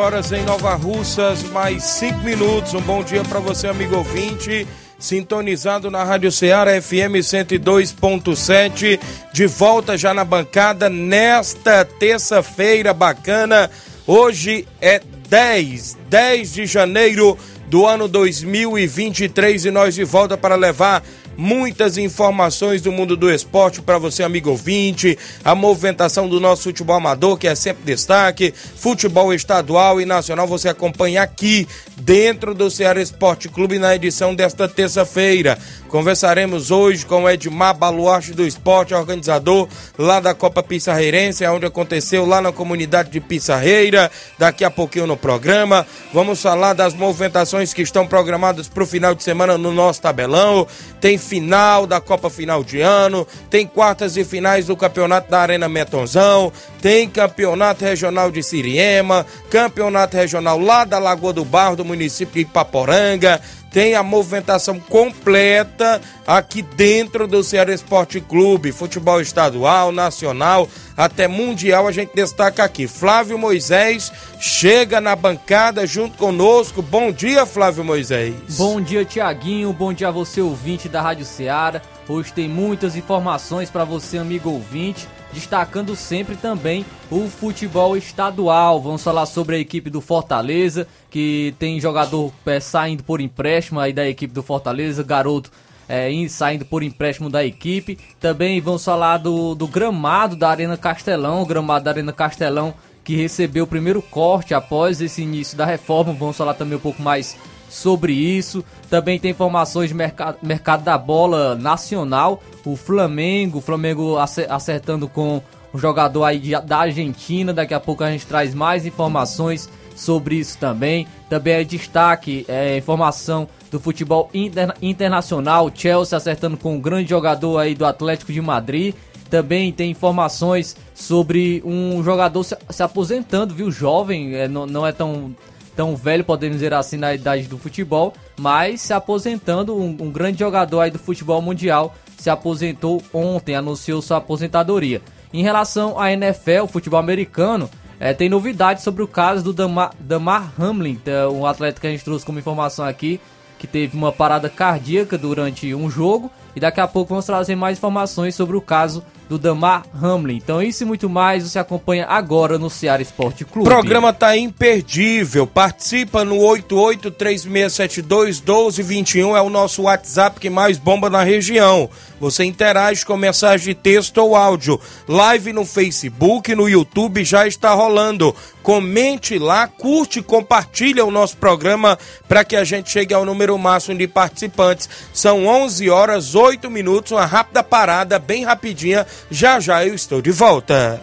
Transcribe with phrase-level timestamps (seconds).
[0.00, 2.72] Horas em Nova Russas, mais 5 minutos.
[2.72, 4.66] Um bom dia para você, amigo ouvinte,
[4.98, 8.98] sintonizado na Rádio Ceará FM 102.7,
[9.30, 13.70] de volta já na bancada nesta terça-feira bacana.
[14.06, 17.36] Hoje é 10, 10 de janeiro
[17.68, 21.04] do ano 2023 e nós de volta para levar
[21.40, 26.96] muitas informações do mundo do esporte para você, amigo ouvinte, a movimentação do nosso futebol
[26.96, 33.00] amador, que é sempre destaque, futebol estadual e nacional, você acompanha aqui dentro do Ceará
[33.00, 35.58] Esporte Clube na edição desta terça-feira.
[35.88, 39.66] Conversaremos hoje com o Edmar Baluarte do Esporte, organizador
[39.98, 44.10] lá da Copa Pissarreirense, onde aconteceu lá na comunidade de Pissarreira.
[44.38, 49.14] Daqui a pouquinho no programa, vamos falar das movimentações que estão programadas para o final
[49.14, 50.66] de semana no nosso tabelão.
[51.00, 55.68] Tem final da Copa Final de Ano, tem quartas e finais do Campeonato da Arena
[55.68, 56.52] Metonzão,
[56.82, 62.40] tem campeonato regional de Siriema, campeonato regional lá da Lagoa do Barro, do município de
[62.40, 71.28] Ipaporanga tem a movimentação completa aqui dentro do Ceará Esporte Clube, futebol estadual, nacional, até
[71.28, 72.86] mundial, a gente destaca aqui.
[72.86, 76.82] Flávio Moisés chega na bancada junto conosco.
[76.82, 78.34] Bom dia, Flávio Moisés.
[78.56, 79.72] Bom dia, Tiaguinho.
[79.72, 81.80] Bom dia a você, ouvinte da Rádio Ceará.
[82.08, 88.80] Hoje tem muitas informações para você, amigo ouvinte destacando sempre também o futebol estadual.
[88.80, 93.92] Vamos falar sobre a equipe do Fortaleza, que tem jogador é, saindo por empréstimo aí
[93.92, 95.50] da equipe do Fortaleza, garoto
[95.88, 97.98] é, saindo por empréstimo da equipe.
[98.20, 103.16] Também vamos falar do, do gramado da Arena Castelão, o gramado da Arena Castelão que
[103.16, 106.12] recebeu o primeiro corte após esse início da reforma.
[106.12, 107.36] Vamos falar também um pouco mais
[107.70, 108.62] sobre isso.
[108.90, 112.42] Também tem informações de mercado, mercado da bola nacional.
[112.64, 115.40] O Flamengo, o Flamengo acertando com
[115.72, 117.54] o jogador aí de, da Argentina.
[117.54, 121.06] Daqui a pouco a gente traz mais informações sobre isso também.
[121.28, 125.70] Também é destaque, é, informação do futebol interna internacional.
[125.72, 128.94] Chelsea acertando com um grande jogador aí do Atlético de Madrid.
[129.30, 133.70] Também tem informações sobre um jogador se, se aposentando, viu?
[133.70, 135.36] Jovem, é, não, não é tão
[135.80, 140.38] tão velho, podemos dizer assim, na idade do futebol, mas se aposentando, um, um grande
[140.38, 145.00] jogador aí do futebol mundial se aposentou ontem, anunciou sua aposentadoria.
[145.32, 150.52] Em relação à NFL, futebol americano, é, tem novidades sobre o caso do Damar, Damar
[150.60, 153.18] Hamlin, é um atleta que a gente trouxe como informação aqui,
[153.58, 156.30] que teve uma parada cardíaca durante um jogo.
[156.54, 160.36] E daqui a pouco vamos trazer mais informações sobre o caso do Damar Hamlin.
[160.36, 163.68] Então isso e muito mais você acompanha agora no Ceará Esporte Clube.
[163.68, 165.46] O programa tá imperdível.
[165.46, 171.88] Participa no 8836721221 é o nosso WhatsApp que mais bomba na região.
[172.18, 174.80] Você interage com mensagem de texto ou áudio.
[175.06, 178.34] Live no Facebook, no YouTube já está rolando.
[178.62, 181.98] Comente lá, curte e compartilha o nosso programa
[182.28, 184.88] para que a gente chegue ao número máximo de participantes.
[185.12, 189.06] São 11 horas 8 minutos, uma rápida parada, bem rapidinha.
[189.30, 191.00] Já já eu estou de volta.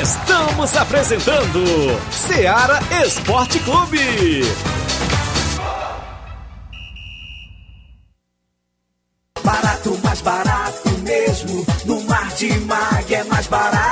[0.00, 1.60] Estamos apresentando
[2.10, 4.42] Seara Esporte Clube.
[9.44, 11.66] Barato, mais barato mesmo.
[11.84, 13.91] No Mar de Mag é mais barato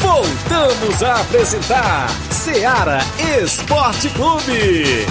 [0.01, 3.00] Voltamos a apresentar Seara
[3.44, 5.06] Esporte Clube.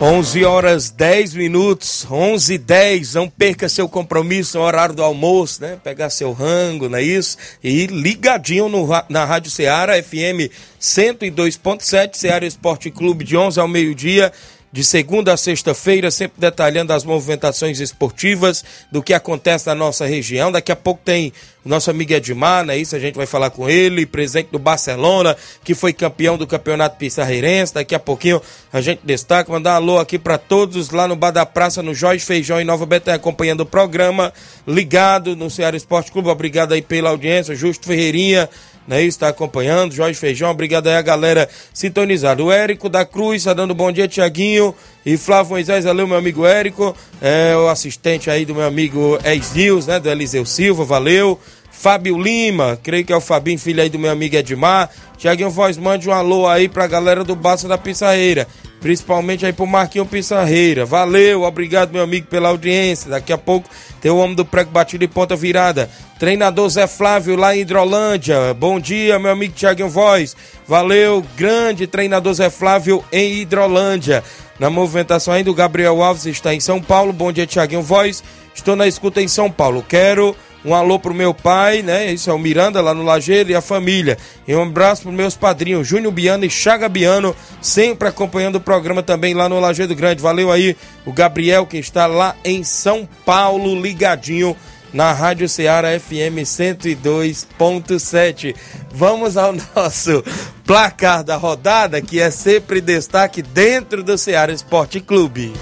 [0.00, 5.60] 11 horas 10 minutos, 11 e 10, não perca seu compromisso no horário do almoço,
[5.60, 5.76] né?
[5.82, 7.36] Pegar seu rango, não é isso?
[7.64, 14.32] E ligadinho no, na Rádio Ceará, FM 102.7, Ceará Esporte Clube, de 11 ao meio-dia
[14.70, 20.52] de segunda a sexta-feira, sempre detalhando as movimentações esportivas do que acontece na nossa região.
[20.52, 21.32] Daqui a pouco tem
[21.64, 22.76] o nosso amigo Edmar, né?
[22.76, 26.96] Isso a gente vai falar com ele, presidente do Barcelona, que foi campeão do Campeonato
[26.96, 27.74] Pissarreirense.
[27.74, 28.40] Daqui a pouquinho
[28.72, 31.94] a gente destaca, mandar um alô aqui para todos lá no Bar da Praça, no
[31.94, 34.32] Jorge Feijão em Nova Betânia, acompanhando o programa,
[34.66, 36.28] ligado no Ceará Esporte Clube.
[36.28, 38.48] Obrigado aí pela audiência, Justo Ferreirinha,
[38.88, 39.02] né?
[39.04, 42.42] Está acompanhando, Jorge Feijão, obrigado aí a galera sintonizada.
[42.42, 44.74] O Érico da Cruz está dando bom dia, Tiaguinho.
[45.04, 49.54] E Flávio Moisés, valeu, meu amigo Érico, é o assistente aí do meu amigo Ex
[49.54, 50.00] News, né?
[50.00, 51.38] Do Eliseu Silva, valeu.
[51.78, 54.90] Fábio Lima, creio que é o Fabinho, filho aí do meu amigo Edmar.
[55.16, 58.48] Tiaguinho Voz, mande um alô aí pra galera do Baça da Pissarreira.
[58.80, 60.84] Principalmente aí pro Marquinho Pissarreira.
[60.84, 63.08] Valeu, obrigado, meu amigo, pela audiência.
[63.08, 63.70] Daqui a pouco
[64.00, 65.88] tem o homem do prego batido e ponta virada.
[66.18, 68.52] Treinador Zé Flávio lá em Hidrolândia.
[68.54, 70.36] Bom dia, meu amigo Tiaguinho Voz.
[70.66, 74.24] Valeu, grande treinador Zé Flávio em Hidrolândia.
[74.58, 77.12] Na movimentação ainda, o Gabriel Alves está em São Paulo.
[77.12, 78.24] Bom dia, Tiaguinho Voz.
[78.52, 79.84] Estou na escuta em São Paulo.
[79.88, 82.12] Quero um alô pro meu pai, né?
[82.12, 84.18] Isso é o Miranda lá no Lajeiro e a família.
[84.46, 89.02] E um abraço pros meus padrinhos, Júnior Biano e Chaga Biano, sempre acompanhando o programa
[89.02, 90.22] também lá no Lajeiro Grande.
[90.22, 90.76] Valeu aí
[91.06, 94.56] o Gabriel que está lá em São Paulo, ligadinho
[94.92, 98.54] na Rádio Ceará FM 102.7.
[98.90, 100.24] Vamos ao nosso
[100.64, 105.52] placar da rodada, que é sempre destaque dentro do Ceará Esporte Clube.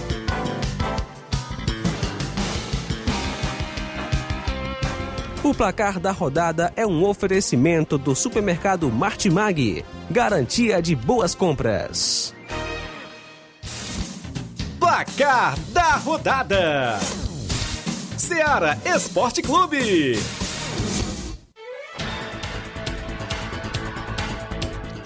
[5.46, 12.34] O placar da rodada é um oferecimento do supermercado Martimag, garantia de boas compras.
[14.81, 16.98] Placar da rodada:
[18.17, 20.19] Seara Esporte Clube.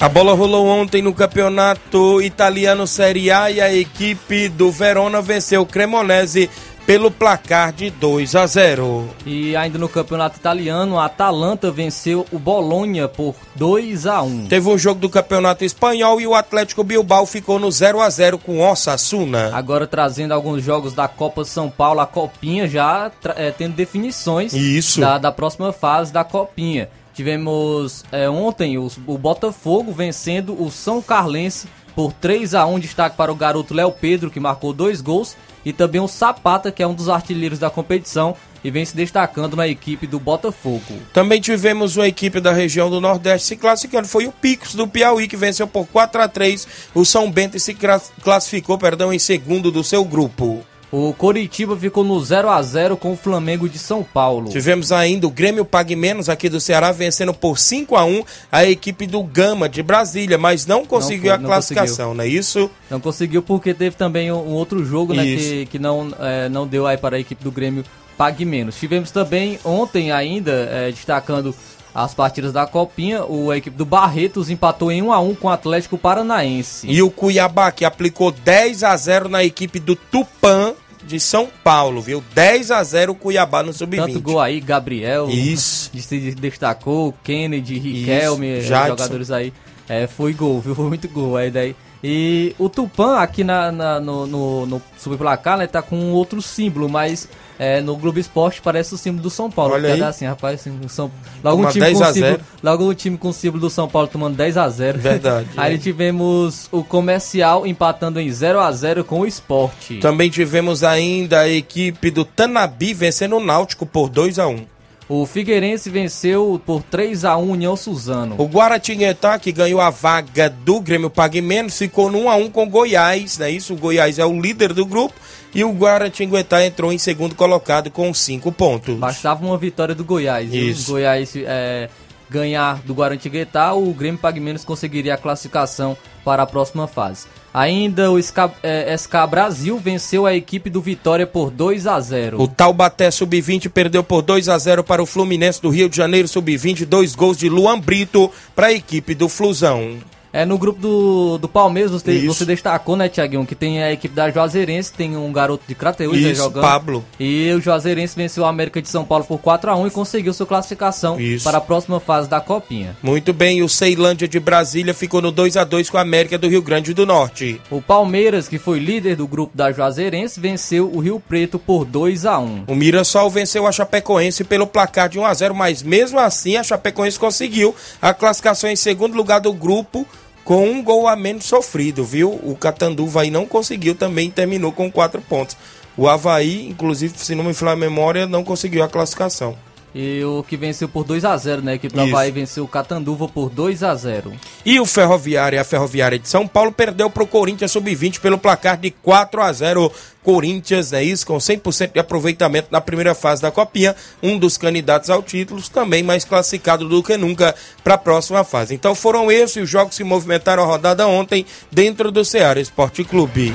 [0.01, 5.61] A bola rolou ontem no campeonato italiano Série A e a equipe do Verona venceu
[5.61, 6.49] o Cremonese
[6.91, 9.09] pelo placar de 2 a 0.
[9.25, 14.47] E ainda no campeonato italiano, a Atalanta venceu o Bolonha por 2 a 1.
[14.49, 18.39] Teve um jogo do campeonato espanhol e o Atlético Bilbao ficou no 0 a 0
[18.39, 19.53] com Osasuna.
[19.55, 25.01] Agora trazendo alguns jogos da Copa São Paulo, a Copinha já é, tendo definições Isso.
[25.01, 26.89] Da, da próxima fase da Copinha.
[27.15, 33.17] Tivemos é, ontem o, o Botafogo vencendo o São Carlense por 3 a 1 destaque
[33.17, 36.87] para o garoto Léo Pedro, que marcou dois gols, e também o Sapata, que é
[36.87, 41.01] um dos artilheiros da competição e vem se destacando na equipe do Botafogo.
[41.13, 45.27] Também tivemos uma equipe da região do Nordeste se classificando, foi o Picos do Piauí
[45.27, 47.77] que venceu por 4 a 3 o São Bento se
[48.23, 50.65] classificou, perdão, em segundo do seu grupo.
[50.93, 54.51] O Coritiba ficou no 0 a 0 com o Flamengo de São Paulo.
[54.51, 58.65] Tivemos ainda o Grêmio Pague Menos aqui do Ceará vencendo por 5 a 1 a
[58.65, 62.15] equipe do Gama de Brasília, mas não conseguiu não, a classificação, conseguiu.
[62.15, 62.71] não é isso?
[62.91, 66.87] Não conseguiu porque teve também um outro jogo, né, que, que não, é, não deu
[66.87, 67.85] aí para a equipe do Grêmio
[68.19, 68.77] Pague Menos.
[68.77, 71.55] Tivemos também ontem ainda, é, destacando
[71.95, 75.49] as partidas da Copinha, o, a equipe do Barretos empatou em 1 a 1 com
[75.49, 76.87] o Atlético Paranaense.
[76.89, 82.01] E o Cuiabá que aplicou 10 a 0 na equipe do Tupã de São Paulo,
[82.01, 82.23] viu?
[82.35, 84.21] 10 a 0 Cuiabá no Tanto sub-20.
[84.21, 85.29] gol aí, Gabriel.
[85.29, 85.91] Isso.
[85.99, 89.53] Se destacou, Kennedy, Riquelme, jogadores aí.
[89.89, 90.75] É, foi gol, viu?
[90.77, 91.75] Foi muito gol aí daí.
[92.05, 96.89] E o Tupan aqui na, na- no, no, no subplacar, né, tá com outro símbolo,
[96.89, 97.29] mas
[97.61, 99.75] é, no Globo Esporte parece o símbolo do São Paulo.
[99.75, 100.03] Olha aí.
[100.03, 101.11] assim, rapaz, assim, o São,
[101.45, 102.45] logo, um time 10 com a símbolo, 0.
[102.63, 105.75] logo um time com o símbolo do São Paulo tomando 10 a 0 Verdade, Aí
[105.75, 105.79] é.
[105.79, 109.99] tivemos o Comercial empatando em 0 a 0 com o Esporte.
[109.99, 114.65] Também tivemos ainda a equipe do Tanabi vencendo o Náutico por 2 a 1
[115.07, 118.37] O Figueirense venceu por 3 a 1 União Suzano.
[118.39, 122.51] O Guaratinguetá, que ganhou a vaga do Grêmio Pague Menos, ficou no 1 a 1
[122.53, 123.75] com o Goiás, não é isso?
[123.75, 125.13] O Goiás é o líder do grupo
[125.55, 128.97] e o Guaratinguetá entrou em segundo colocado com 5 pontos.
[128.97, 130.53] Bastava uma vitória do Goiás.
[130.53, 130.91] Isso.
[130.91, 131.89] O Goiás é,
[132.31, 137.27] ganhar do Guarantinguetá, o Grêmio Pague Menos conseguiria a classificação para a próxima fase.
[137.53, 142.41] Ainda o SK, é, SK Brasil venceu a equipe do Vitória por 2 a 0.
[142.41, 146.29] O Taubaté Sub-20 perdeu por 2 a 0 para o Fluminense do Rio de Janeiro
[146.29, 149.99] Sub-20, dois gols de Luan Brito para a equipe do Flusão.
[150.33, 152.35] É no grupo do, do Palmeiras, você, Isso.
[152.35, 156.17] você destacou, né, Tiaguinho, que tem a equipe da Juazeirense, tem um garoto de Crateús
[156.17, 156.63] aí Isso, jogando.
[156.63, 157.05] Pablo.
[157.19, 160.33] E o Juazeirense venceu a América de São Paulo por 4 a 1 e conseguiu
[160.33, 161.45] sua classificação Isso.
[161.45, 162.97] para a próxima fase da Copinha.
[163.03, 166.49] Muito bem, o Ceilândia de Brasília ficou no 2 a 2 com a América do
[166.49, 167.61] Rio Grande do Norte.
[167.71, 172.25] O Palmeiras, que foi líder do grupo da Juazeirense, venceu o Rio Preto por 2
[172.27, 176.21] a 1 O Mirassol venceu a Chapecoense pelo placar de 1 a 0, mas mesmo
[176.21, 180.07] assim a Chapecoense conseguiu a classificação em segundo lugar do grupo
[180.51, 182.33] com um gol a menos sofrido, viu?
[182.43, 185.57] O Catanduva aí não conseguiu também terminou com quatro pontos.
[185.97, 189.57] O Havaí, inclusive, se não me falar a memória, não conseguiu a classificação.
[189.95, 191.73] E o que venceu por 2 a 0 né?
[191.73, 192.01] A equipe do.
[192.01, 194.33] Havaí venceu o Catanduva por 2 a 0
[194.65, 198.77] E o Ferroviária, a Ferroviária de São Paulo, perdeu para o Corinthians Sub-20 pelo placar
[198.77, 199.93] de 4 a 0
[200.23, 205.09] Corinthians, é isso, com 100% de aproveitamento na primeira fase da Copinha, um dos candidatos
[205.09, 208.75] ao título, também mais classificado do que nunca para a próxima fase.
[208.75, 213.55] Então foram esses os jogos que movimentaram a rodada ontem dentro do Ceará Esporte Clube.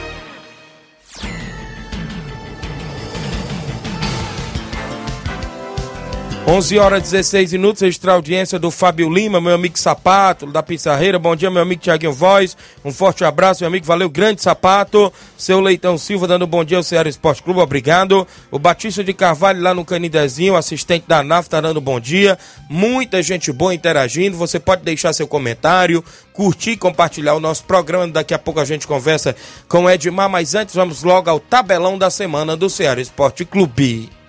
[6.47, 11.19] 11 horas 16 minutos, extra audiência do Fábio Lima, meu amigo Sapato, da Pissarreira.
[11.19, 12.57] Bom dia, meu amigo Tiaguinho Voz.
[12.83, 13.85] Um forte abraço, meu amigo.
[13.85, 15.13] Valeu, grande Sapato.
[15.37, 18.27] Seu Leitão Silva dando bom dia ao Ceará Esporte Clube, obrigado.
[18.49, 22.37] O Batista de Carvalho lá no Canidezinho, assistente da NAF, tá dando bom dia.
[22.67, 24.35] Muita gente boa interagindo.
[24.35, 28.07] Você pode deixar seu comentário, curtir, compartilhar o nosso programa.
[28.07, 29.35] Daqui a pouco a gente conversa
[29.69, 34.20] com Edmar, mas antes vamos logo ao tabelão da semana do Ceará Esporte Clube.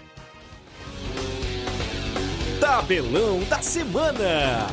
[2.83, 4.67] Tabelão da semana.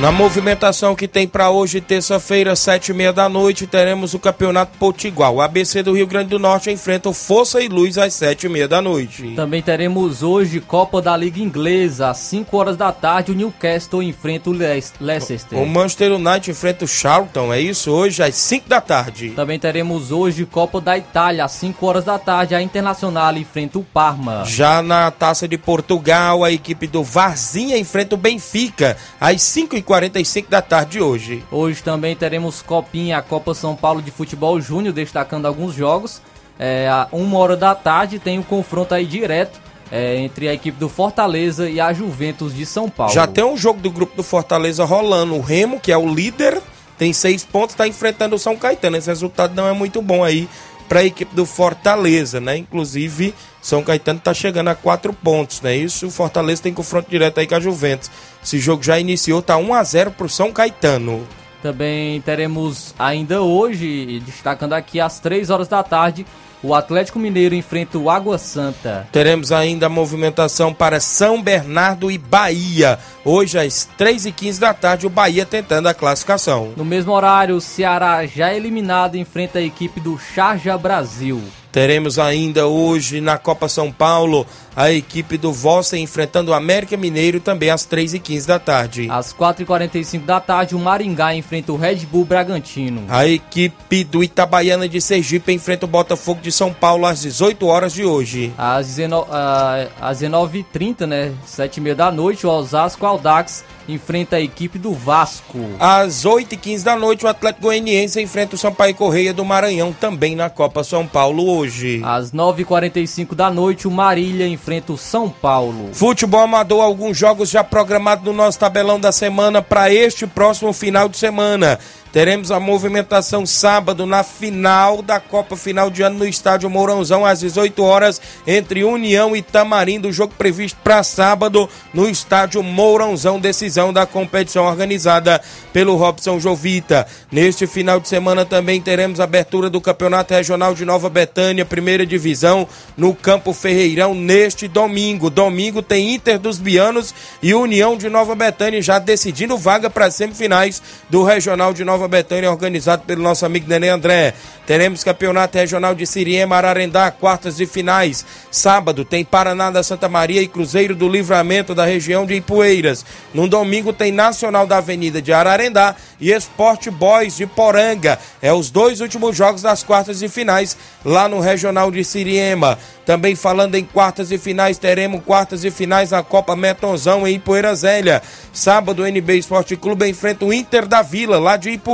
[0.00, 4.78] Na movimentação que tem para hoje, terça-feira, sete e meia da noite, teremos o Campeonato
[4.78, 5.32] Potiguar.
[5.32, 8.48] O ABC do Rio Grande do Norte enfrenta o Força e Luz às sete e
[8.48, 9.32] meia da noite.
[9.34, 14.50] Também teremos hoje Copa da Liga Inglesa, às 5 horas da tarde, o Newcastle enfrenta
[14.50, 15.58] o Leic- Leicester.
[15.58, 17.90] O Manchester United enfrenta o Charlton, é isso?
[17.90, 19.30] Hoje às 5 da tarde.
[19.30, 23.82] Também teremos hoje Copa da Itália, às 5 horas da tarde, a Internacional enfrenta o
[23.82, 24.44] Parma.
[24.44, 29.42] Já na Taça de Portugal, a equipe do Varzinha enfrenta o Benfica às
[29.88, 31.42] 5h45 da tarde de hoje.
[31.50, 36.20] Hoje também teremos Copinha, a Copa São Paulo de Futebol Júnior, destacando alguns jogos.
[36.58, 40.78] É, a uma hora da tarde tem o confronto aí direto é, entre a equipe
[40.78, 43.12] do Fortaleza e a Juventus de São Paulo.
[43.12, 45.34] Já tem um jogo do grupo do Fortaleza rolando.
[45.34, 46.60] O Remo, que é o líder,
[46.98, 48.96] tem seis pontos, está enfrentando o São Caetano.
[48.96, 50.48] Esse resultado não é muito bom aí
[50.88, 52.56] para a equipe do Fortaleza, né?
[52.56, 55.76] Inclusive, São Caetano está chegando a quatro pontos, né?
[55.76, 58.10] Isso, o Fortaleza tem confronto direto aí com a Juventus.
[58.42, 61.26] Esse jogo já iniciou, tá 1 a 0 pro São Caetano.
[61.62, 66.24] Também teremos ainda hoje, destacando aqui às 3 horas da tarde,
[66.62, 69.08] o Atlético Mineiro enfrenta o Água Santa.
[69.12, 72.98] Teremos ainda a movimentação para São Bernardo e Bahia.
[73.24, 76.72] Hoje, às 3h15 da tarde, o Bahia tentando a classificação.
[76.76, 81.42] No mesmo horário, o Ceará já eliminado enfrenta a equipe do Charja Brasil.
[81.70, 84.46] Teremos ainda hoje na Copa São Paulo
[84.78, 89.08] a equipe do Vossa enfrentando o América Mineiro também às 3h15 da tarde.
[89.10, 93.02] Às 4h45 da tarde, o Maringá enfrenta o Red Bull Bragantino.
[93.08, 97.92] A equipe do Itabaiana de Sergipe enfrenta o Botafogo de São Paulo às 18 horas
[97.92, 98.52] de hoje.
[98.56, 101.32] Às 19h30, né?
[101.44, 105.58] 7h30 da noite, o Osasco Aldax enfrenta a equipe do Vasco.
[105.80, 110.48] Às 8h15 da noite, o Atlético Goianiense enfrenta o Sampaio Correia do Maranhão, também na
[110.48, 112.00] Copa São Paulo hoje.
[112.04, 115.90] Às 9h45 da noite, o Marília enfrenta o São Paulo.
[115.94, 121.08] Futebol amador, alguns jogos já programados no nosso tabelão da semana para este próximo final
[121.08, 121.78] de semana.
[122.18, 127.38] Teremos a movimentação sábado na final da Copa Final de Ano no estádio Mourãozão às
[127.38, 134.04] 18 horas entre União e Tamarindo, jogo previsto para sábado no estádio Mourãozão, decisão da
[134.04, 135.40] competição organizada
[135.72, 137.06] pelo Robson Jovita.
[137.30, 142.66] Neste final de semana também teremos abertura do Campeonato Regional de Nova Betânia, primeira divisão,
[142.96, 145.30] no Campo Ferreirão neste domingo.
[145.30, 150.82] Domingo tem Inter dos Bianos e União de Nova Betânia já decidindo vaga para semifinais
[151.08, 154.34] do Regional de Nova Betânia, organizado pelo nosso amigo Nenê André.
[154.66, 158.24] Teremos campeonato regional de Siriema, Ararendá, quartas de finais.
[158.50, 163.04] Sábado tem Paraná da Santa Maria e Cruzeiro do Livramento da região de Ipueiras.
[163.32, 168.18] No domingo tem Nacional da Avenida de Ararendá e Esporte Boys de Poranga.
[168.42, 172.78] É os dois últimos jogos das quartas de finais lá no Regional de Siriema.
[173.08, 177.74] Também falando em quartas e finais, teremos quartas e finais na Copa Metonzão em Ipueira
[177.74, 178.20] Zélia.
[178.52, 181.87] Sábado, o NB Esporte Clube enfrenta o Inter da Vila, lá de Ipueiras.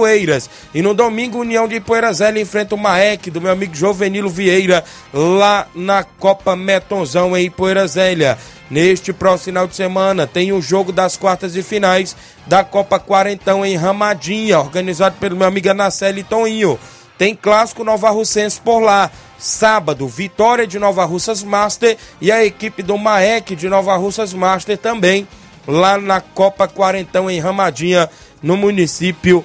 [0.74, 4.82] E no domingo, União de Ipueira Zélia enfrenta o Maek, do meu amigo Jovenilo Vieira,
[5.12, 8.36] lá na Copa Metonzão em Ipueira Zélia.
[8.70, 13.64] Neste próximo final de semana tem o jogo das quartas de finais da Copa Quarentão
[13.64, 16.78] em Ramadinha, organizado pelo meu amigo Anaceli Toninho.
[17.16, 19.10] Tem clássico Nova Russense por lá.
[19.38, 24.78] Sábado, Vitória de Nova Russas Master e a equipe do Maek de Nova Russas Master
[24.78, 25.28] também
[25.66, 28.08] lá na Copa Quarentão em Ramadinha,
[28.42, 29.44] no município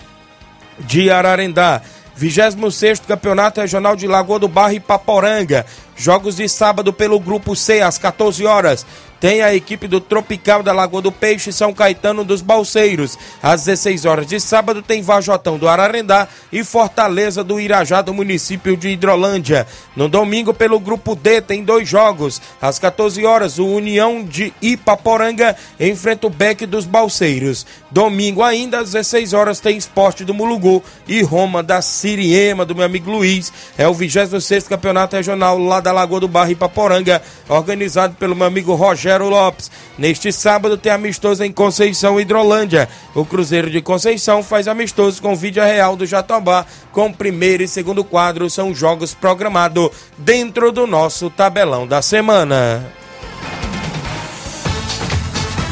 [0.82, 1.82] de Ararendá.
[2.16, 5.66] 26 Campeonato Regional de Lagoa do Barro e Paporanga.
[5.96, 8.86] Jogos de sábado pelo Grupo C às 14 horas.
[9.20, 13.18] Tem a equipe do Tropical da Lagoa do Peixe São Caetano dos Balseiros.
[13.44, 18.78] Às 16 horas de sábado tem Vajotão do Ararendá e Fortaleza do Irajá do município
[18.78, 19.68] de Hidrolândia.
[19.94, 22.42] No domingo, pelo grupo D, tem dois jogos.
[22.62, 27.66] Às 14 horas, o União de Ipaporanga enfrenta o Beck dos Balseiros.
[27.92, 32.86] Domingo ainda, às 16 horas, tem Esporte do Mulugu e Roma da Siriema, do meu
[32.86, 33.52] amigo Luiz.
[33.78, 38.76] É o 26 Campeonato Regional lá da Lagoa do Barro Ipaporanga, organizado pelo meu amigo
[38.76, 39.72] Rogério Rogério Lopes.
[39.98, 42.88] Neste sábado tem amistoso em Conceição Hidrolândia.
[43.16, 47.68] O Cruzeiro de Conceição faz amistoso com o Vídeo Real do Jatobá, com primeiro e
[47.68, 52.86] segundo quadro são jogos programados dentro do nosso tabelão da semana.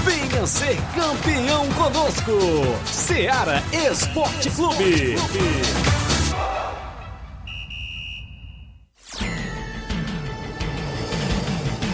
[0.04, 2.32] Venha ser campeão conosco,
[2.86, 5.16] Seara Esporte Clube.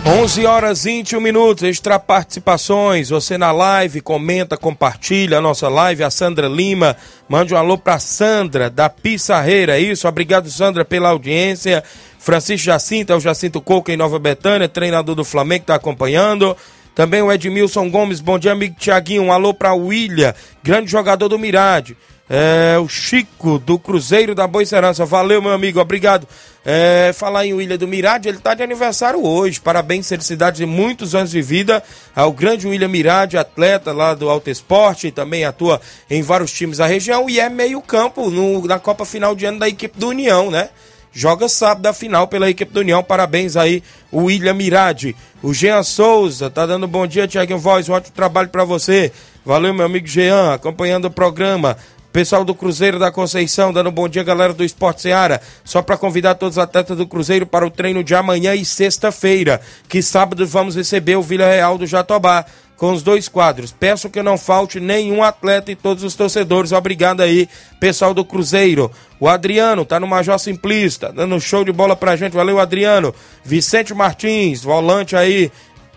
[0.06, 3.10] 11 horas 21 minutos, extra participações.
[3.10, 6.04] Você na live, comenta, compartilha a nossa live.
[6.04, 9.78] A Sandra Lima, mande um alô pra Sandra da Pissarreira.
[9.78, 11.82] É isso, obrigado Sandra pela audiência.
[12.20, 16.56] Francisco Jacinto, é o Jacinto Coco em Nova Betânia, treinador do Flamengo, está acompanhando.
[16.94, 19.24] Também o Edmilson Gomes, bom dia, amigo Tiaguinho.
[19.24, 21.96] Um alô pra William, grande jogador do Mirade.
[22.30, 25.06] É, o Chico do Cruzeiro da Boa Serança.
[25.06, 26.28] Valeu, meu amigo, obrigado.
[26.65, 29.60] É, falar em William do Mirade, ele está de aniversário hoje.
[29.60, 31.84] Parabéns, felicidades de muitos anos de vida
[32.15, 36.86] ao grande William Mirade, atleta lá do Alto Esporte, também atua em vários times da
[36.86, 38.32] região e é meio-campo
[38.65, 40.69] na Copa Final de ano da equipe do União, né?
[41.15, 43.04] Joga sábado a final pela equipe do União.
[43.04, 45.15] Parabéns aí, o William Mirade.
[45.43, 47.88] O Jean Souza tá dando bom dia, Tiaguinho Voz.
[47.88, 49.12] Um ótimo trabalho para você.
[49.45, 51.78] Valeu, meu amigo Jean, acompanhando o programa.
[52.13, 55.41] Pessoal do Cruzeiro da Conceição, dando um bom dia, galera do Esporte Seara.
[55.65, 59.60] Só para convidar todos os atletas do Cruzeiro para o treino de amanhã e sexta-feira,
[59.89, 62.45] que sábado vamos receber o Vila Real do Jatobá
[62.78, 63.71] com os dois quadros.
[63.71, 66.71] Peço que não falte nenhum atleta e todos os torcedores.
[66.71, 67.49] Obrigado aí,
[67.80, 68.91] pessoal do Cruzeiro.
[69.19, 72.34] O Adriano tá no Major Simplista, dando show de bola pra gente.
[72.34, 73.12] Valeu, Adriano.
[73.43, 75.52] Vicente Martins, volante aí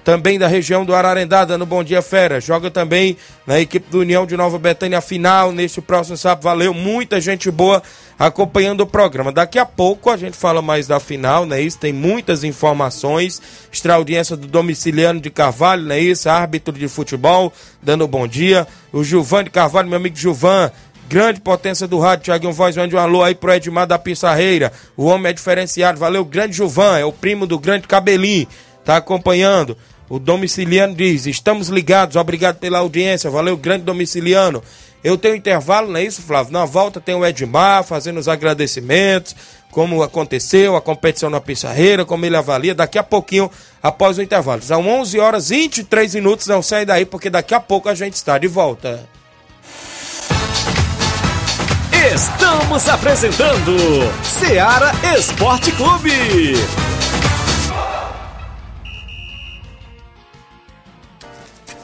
[0.06, 2.40] também da região do Ararendá, dando bom dia, fera.
[2.40, 6.44] Joga também na equipe do União de Nova Betânia final neste próximo sábado.
[6.44, 7.82] Valeu, muita gente boa
[8.16, 9.32] acompanhando o programa.
[9.32, 11.60] Daqui a pouco a gente fala mais da final, né?
[11.60, 13.42] Isso tem muitas informações.
[13.72, 15.98] Extra audiência do domiciliano de Carvalho, né?
[15.98, 18.64] Isso, árbitro de futebol, dando bom dia.
[18.92, 20.70] O Gilvan de Carvalho, meu amigo Gilvan,
[21.08, 25.06] grande potência do rádio, Tiaguinho Voz, mande um alô aí pro Edmar da Pissarreira, o
[25.06, 28.46] homem é diferenciado, valeu, grande Gilvan, é o primo do grande Cabelinho,
[28.84, 29.76] tá acompanhando.
[30.08, 34.62] O domiciliano diz: estamos ligados, obrigado pela audiência, valeu, grande domiciliano.
[35.02, 36.52] Eu tenho intervalo, não é isso, Flávio?
[36.52, 39.36] Na volta tem o Edmar fazendo os agradecimentos,
[39.70, 43.50] como aconteceu, a competição na Pissarreira, como ele avalia, daqui a pouquinho,
[43.82, 44.62] após o intervalo.
[44.62, 48.14] São 11 horas e 23 minutos, não sai daí, porque daqui a pouco a gente
[48.14, 49.08] está de volta.
[52.12, 53.76] Estamos apresentando
[54.24, 56.54] Seara Esporte Clube.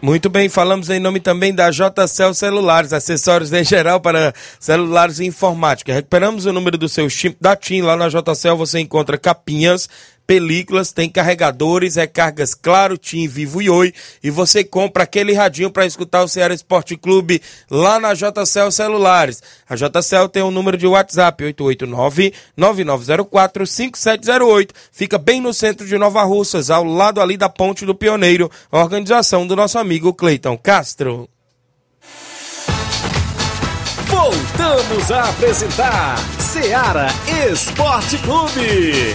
[0.00, 5.26] Muito bem, falamos em nome também da JCL Celulares, acessórios em geral para celulares e
[5.26, 5.92] informática.
[5.92, 7.08] Recuperamos o número do seu
[7.40, 7.82] da TIM.
[7.82, 9.88] Lá na JCL você encontra capinhas,
[10.28, 13.94] películas, tem carregadores, recargas Claro, Tim, Vivo e Oi.
[14.22, 19.42] E você compra aquele radinho para escutar o Ceará Esporte Clube lá na JCL Celulares.
[19.66, 21.42] A JCL tem o um número de WhatsApp
[22.58, 24.68] 889-9904-5708.
[24.92, 29.46] Fica bem no centro de Nova Russas, ao lado ali da Ponte do Pioneiro, organização
[29.46, 31.26] do nosso amigo Cleiton Castro.
[34.06, 37.08] Voltamos a apresentar Seara
[37.50, 39.14] Esporte Clube.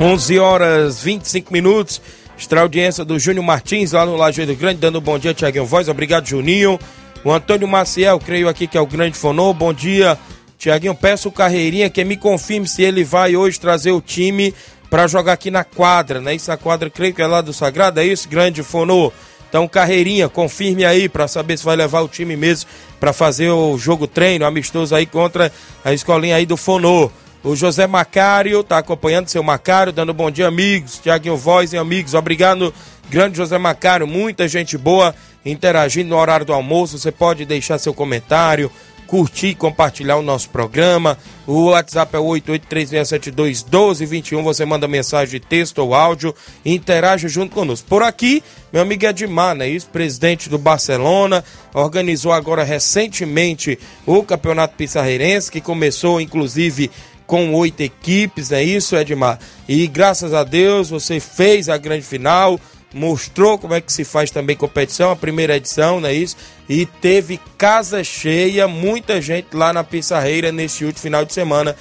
[0.00, 2.00] 11 horas 25 minutos.
[2.38, 5.90] Extra audiência do Júnior Martins lá no Lajeiro Grande, dando um bom dia, Tiaguinho Voz.
[5.90, 6.80] Obrigado, Juninho.
[7.22, 9.52] O Antônio Maciel, creio aqui que é o grande fonô.
[9.52, 10.16] Bom dia,
[10.56, 10.94] Tiaguinho.
[10.94, 14.54] Peço o Carreirinha que me confirme se ele vai hoje trazer o time
[14.88, 16.34] para jogar aqui na quadra, né?
[16.34, 19.12] Isso a quadra, creio que é lá do Sagrado, é isso, grande fonô.
[19.50, 23.76] Então, Carreirinha, confirme aí para saber se vai levar o time mesmo para fazer o
[23.76, 25.52] jogo treino amistoso aí contra
[25.84, 27.10] a escolinha aí do Fonô.
[27.42, 30.98] O José Macário está acompanhando seu Macário, dando bom dia, amigos.
[30.98, 32.12] Tiaguinho Voz e amigos.
[32.12, 32.74] Obrigado,
[33.08, 34.06] grande José Macário.
[34.06, 36.98] Muita gente boa interagindo no horário do almoço.
[36.98, 38.70] Você pode deixar seu comentário,
[39.06, 41.16] curtir e compartilhar o nosso programa.
[41.46, 44.42] O WhatsApp é 8836721221.
[44.42, 47.88] Você manda mensagem de texto ou áudio e interage junto conosco.
[47.88, 55.50] Por aqui, meu amigo Edmar, né, presidente do Barcelona, organizou agora recentemente o Campeonato Pissarreirense,
[55.50, 56.90] que começou inclusive
[57.30, 59.38] com oito equipes, é isso, Edmar?
[59.68, 62.58] E graças a Deus você fez a grande final,
[62.92, 66.36] mostrou como é que se faz também competição, a primeira edição, não é isso?
[66.68, 71.76] E teve casa cheia, muita gente lá na Pissarreira nesse último final de semana.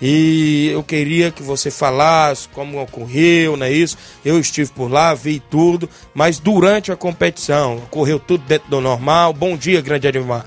[0.00, 3.98] E eu queria que você falasse como ocorreu, não é isso?
[4.24, 9.32] Eu estive por lá, vi tudo, mas durante a competição, ocorreu tudo dentro do normal.
[9.32, 10.46] Bom dia, grande Edmar.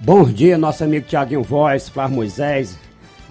[0.00, 2.78] Bom dia, nosso amigo Tiaguinho Voz, Flávio Moisés,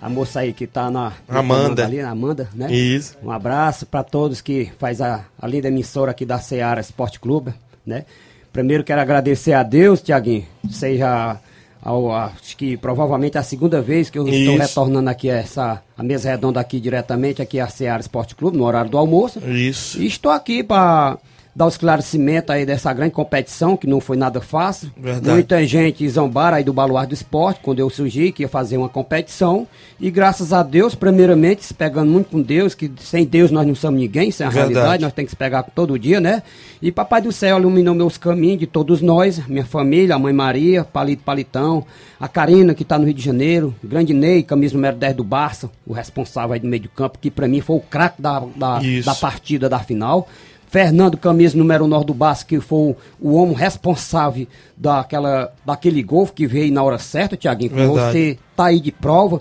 [0.04, 2.70] a moça aí que tá na Amanda ali, na Amanda, né?
[2.70, 3.16] Isso.
[3.24, 7.54] Um abraço para todos que faz a, a linda emissora aqui da Ceará Esporte Clube,
[7.86, 8.04] né?
[8.52, 11.40] Primeiro quero agradecer a Deus, Tiaguinho, seja
[11.82, 14.40] ao, acho que provavelmente a segunda vez que eu Isso.
[14.40, 18.58] estou retornando aqui a essa a mesa redonda aqui diretamente aqui a Ceará Esporte Clube
[18.58, 19.40] no horário do almoço.
[19.40, 20.02] Isso.
[20.02, 21.18] E estou aqui para
[21.56, 24.92] dar o esclarecimento aí dessa grande competição, que não foi nada fácil.
[24.98, 25.30] Verdade.
[25.30, 28.90] Muita gente zombaram aí do Baluar do Esporte, quando eu surgi que ia fazer uma
[28.90, 29.68] competição.
[30.00, 33.76] E graças a Deus, primeiramente, se pegando muito com Deus, que sem Deus nós não
[33.76, 34.74] somos ninguém, sem a Verdade.
[34.74, 36.42] realidade, nós temos que se pegar todo dia, né?
[36.82, 40.84] E Papai do Céu iluminou meus caminhos de todos nós, minha família, a Mãe Maria,
[40.84, 41.86] Palito Palitão,
[42.20, 45.70] a Karina, que está no Rio de Janeiro, grande Ney, camisa número 10 do Barça,
[45.86, 48.80] o responsável aí do meio do campo, que para mim foi o craque da, da,
[49.06, 50.28] da partida da final.
[50.74, 56.48] Fernando Camisa, número 9 do Basco, que foi o homem responsável daquela, daquele gol que
[56.48, 59.40] veio na hora certa, Tiaguinho, você tá aí de prova.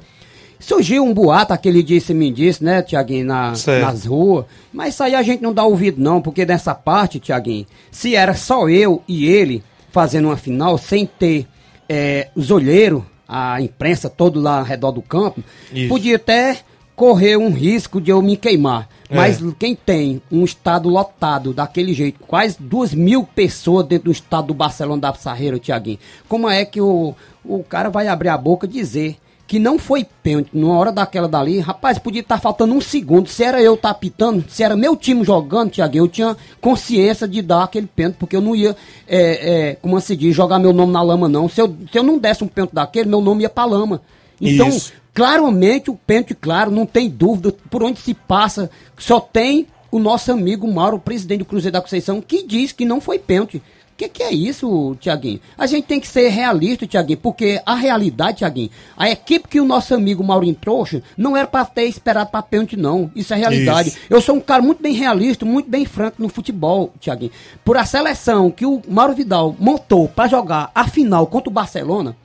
[0.60, 4.44] Surgiu um boato aquele dia, você me disse, né, Tiaguinho, na, nas ruas.
[4.70, 8.34] Mas isso aí a gente não dá ouvido, não, porque nessa parte, Tiaguinho, se era
[8.34, 11.46] só eu e ele fazendo uma final, sem ter
[11.88, 15.42] é, os olheiros, a imprensa todo lá ao redor do campo,
[15.72, 15.88] Isso.
[15.88, 16.58] podia até
[16.94, 18.86] correr um risco de eu me queimar.
[19.16, 24.48] Mas quem tem um estado lotado daquele jeito, quase duas mil pessoas dentro do estado
[24.48, 25.98] do Barcelona da Sarreira, Tiaguinho,
[26.28, 30.06] como é que o, o cara vai abrir a boca e dizer que não foi
[30.22, 33.28] pênalti numa hora daquela dali, rapaz, podia estar faltando um segundo.
[33.28, 37.42] Se era eu estar pitando, se era meu time jogando, Tiaguinho, eu tinha consciência de
[37.42, 38.74] dar aquele pênalti, porque eu não ia,
[39.06, 41.50] é, é, como se diz, jogar meu nome na lama, não.
[41.50, 44.00] Se eu, se eu não desse um pênalti daquele, meu nome ia pra lama.
[44.40, 44.94] Então, Isso.
[45.14, 50.32] Claramente, o pênalti, claro, não tem dúvida por onde se passa, só tem o nosso
[50.32, 53.58] amigo Mauro, presidente do Cruzeiro da Conceição, que diz que não foi pênalti.
[53.92, 55.38] O que, que é isso, Tiaguinho?
[55.56, 59.66] A gente tem que ser realista, Tiaguinho, porque a realidade, Tiaguinho, a equipe que o
[59.66, 63.10] nosso amigo Maurinho trouxe não era para ter esperado para pênalti, não.
[63.14, 63.90] Isso é realidade.
[63.90, 63.98] Isso.
[64.08, 67.30] Eu sou um cara muito bem realista, muito bem franco no futebol, Tiaguinho.
[67.62, 72.16] Por a seleção que o Mauro Vidal montou para jogar a final contra o Barcelona,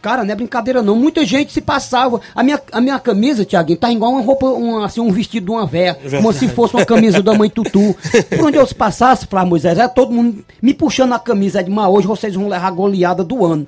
[0.00, 0.94] Cara, não é brincadeira não.
[0.94, 2.20] Muita gente se passava.
[2.34, 5.50] A minha, a minha camisa, Tiaguinho, tá igual uma roupa, um, assim, um vestido de
[5.50, 5.98] uma véia.
[6.16, 7.96] Como se fosse uma camisa da mãe Tutu.
[8.30, 11.62] Por onde eu se passasse, Flávio Moisés, era todo mundo me puxando a camisa.
[11.62, 13.66] De, mas hoje vocês vão levar a goleada do ano.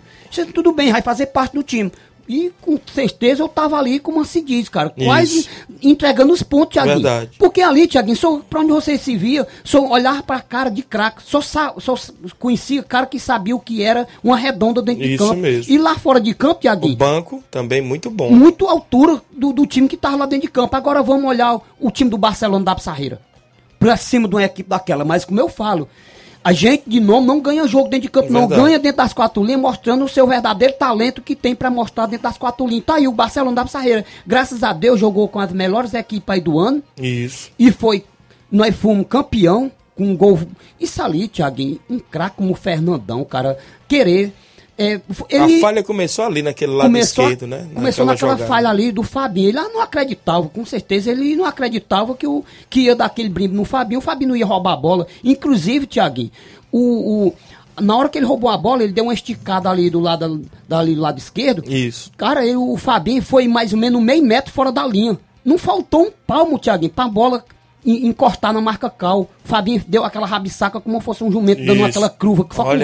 [0.54, 1.90] Tudo bem, vai fazer parte do time.
[2.32, 5.48] E com certeza eu tava ali, como se diz, cara, quase Isso.
[5.82, 7.02] entregando os pontos, Tiaguinho.
[7.02, 7.30] Verdade.
[7.36, 11.22] Porque ali, Tiaguinho, só pra onde você se via, só olhar pra cara de craque,
[11.24, 11.94] só, só
[12.38, 15.40] conhecia cara que sabia o que era uma redonda dentro de Isso campo.
[15.40, 15.74] mesmo.
[15.74, 18.30] E lá fora de campo, O Tiaguinho, banco também muito bom.
[18.30, 20.76] muito altura do, do time que tava lá dentro de campo.
[20.76, 23.20] Agora vamos olhar o, o time do Barcelona da Pissarreira.
[23.76, 25.04] Pra cima de uma equipe daquela.
[25.04, 25.88] Mas como eu falo,
[26.42, 28.62] a gente de nome não ganha jogo dentro de campo, não Verdade.
[28.62, 32.24] ganha dentro das quatro linhas, mostrando o seu verdadeiro talento que tem pra mostrar dentro
[32.24, 32.84] das quatro linhas.
[32.84, 34.04] Tá aí o Barcelona da Pissarreira.
[34.26, 36.82] Graças a Deus jogou com as melhores equipes aí do ano.
[36.96, 37.50] Isso.
[37.58, 38.04] E foi.
[38.50, 40.38] Nós fomos campeão com um gol.
[40.80, 44.32] Isso ali, Thiaguinho, um craque como o Fernandão, cara, querer.
[44.82, 47.66] É, ele a falha começou ali naquele lado começou, esquerdo, né?
[47.74, 49.48] Começou Naquela falha ali do Fabinho.
[49.50, 51.10] Ele não acreditava, com certeza.
[51.10, 53.98] Ele não acreditava que, o, que ia dar aquele brinco no Fabinho.
[53.98, 55.06] O Fabinho não ia roubar a bola.
[55.22, 56.30] Inclusive, Thiaguinho,
[56.72, 57.34] o, o,
[57.82, 60.94] na hora que ele roubou a bola, ele deu uma esticada ali do lado, dali
[60.94, 61.62] do lado esquerdo.
[61.70, 62.10] Isso.
[62.16, 65.18] Cara, ele- o Fabinho foi mais ou menos meio metro fora da linha.
[65.44, 67.44] Não faltou um palmo, Thiaguinho, pra bola
[67.84, 69.22] en- encostar na marca cal.
[69.22, 71.86] O Fabinho deu aquela rabisaca como fosse um jumento dando Isso.
[71.88, 72.78] aquela curva que só com o aí.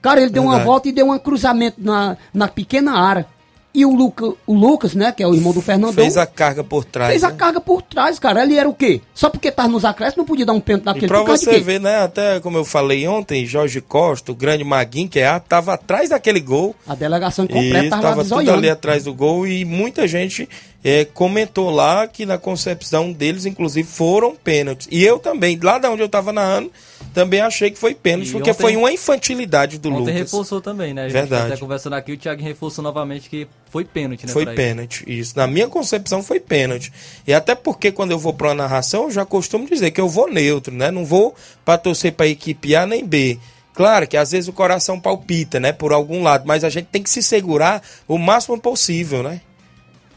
[0.00, 3.26] Cara, ele deu uma volta e deu um cruzamento na, na pequena área.
[3.72, 6.64] E o, Luca, o Lucas, né, que é o irmão do Fernandão, Fez a carga
[6.64, 7.10] por trás.
[7.10, 7.36] fez a né?
[7.36, 8.42] carga por trás, cara.
[8.42, 9.00] Ele era o quê?
[9.14, 11.44] Só porque tava nos acréscimos não podia dar um pênalti E naquele pra causa de
[11.44, 12.02] você ver, né?
[12.02, 16.08] Até como eu falei ontem, Jorge Costa, o grande Maguinho, que é a, tava atrás
[16.08, 16.74] daquele gol.
[16.84, 20.48] A delegação E completa tava lá tava tudo ali atrás do gol e muita gente
[20.84, 24.88] eh, comentou lá que na concepção deles, inclusive, foram pênaltis.
[24.90, 26.70] E eu também, lá da onde eu tava narrando,
[27.12, 30.14] também achei que foi pênalti, E porque ontem- foi uma infantilidade do Ontem Lucas.
[30.14, 31.02] reforçou também, né?
[31.02, 31.52] A gente Verdade.
[31.52, 34.32] até conversando aqui, o Thiago reforçou novamente que foi pênalti, né?
[34.32, 35.34] Foi pênalti, isso.
[35.36, 36.92] Na minha concepção foi pênalti.
[37.26, 40.08] E até porque quando eu vou para uma narração, eu já costumo dizer que eu
[40.08, 40.90] vou neutro, né?
[40.90, 43.38] Não vou para torcer para equipe A nem B.
[43.74, 45.72] Claro que às vezes o coração palpita, né?
[45.72, 49.40] Por algum lado, mas a gente tem que se segurar o máximo possível, né?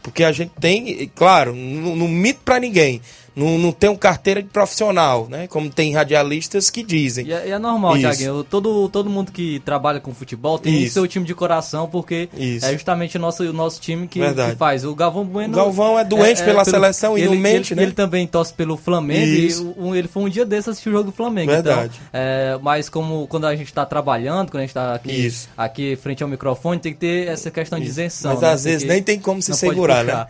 [0.04, 3.00] Porque a gente tem, claro, não, não mito para ninguém.
[3.36, 5.46] Não, não tem um carteira de profissional, né?
[5.48, 7.26] Como tem radialistas que dizem.
[7.26, 8.02] E é, e é normal, Isso.
[8.02, 8.44] Thiaguinho.
[8.44, 10.94] Todo, todo mundo que trabalha com futebol tem Isso.
[10.94, 12.64] seu time de coração, porque Isso.
[12.66, 14.84] é justamente o nosso, o nosso time que, que faz.
[14.84, 15.52] O Galvão Bueno.
[15.52, 17.86] O Galvão é doente pela seleção e ele, não mente, ele, né?
[17.86, 19.74] Ele também torce pelo Flamengo Isso.
[19.78, 21.50] e o- ele foi um dia desses assistir o jogo do Flamengo.
[21.50, 22.00] Verdade.
[22.08, 25.96] Então, é, mas como quando a gente está trabalhando, quando a gente está aqui, aqui
[25.96, 28.32] frente ao microfone, tem que ter essa questão de isenção.
[28.32, 28.50] Mas né?
[28.52, 30.26] às vezes nem tem como se segurar, né?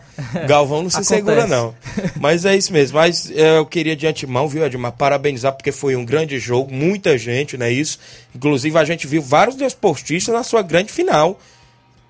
[0.47, 1.15] Galvão não se Acontece.
[1.15, 1.73] segura, não.
[2.19, 2.94] Mas é isso mesmo.
[2.95, 7.17] Mas é, eu queria de antemão, viu, Edmar, parabenizar, porque foi um grande jogo, muita
[7.17, 7.99] gente, não é isso?
[8.33, 11.37] Inclusive, a gente viu vários desportistas na sua grande final.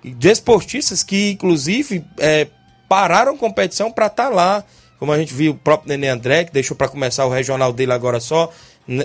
[0.04, 2.46] Desportistas que, inclusive, é,
[2.88, 4.62] pararam competição para estar lá.
[4.96, 7.90] Como a gente viu o próprio Nenê André, que deixou para começar o regional dele
[7.90, 8.52] agora só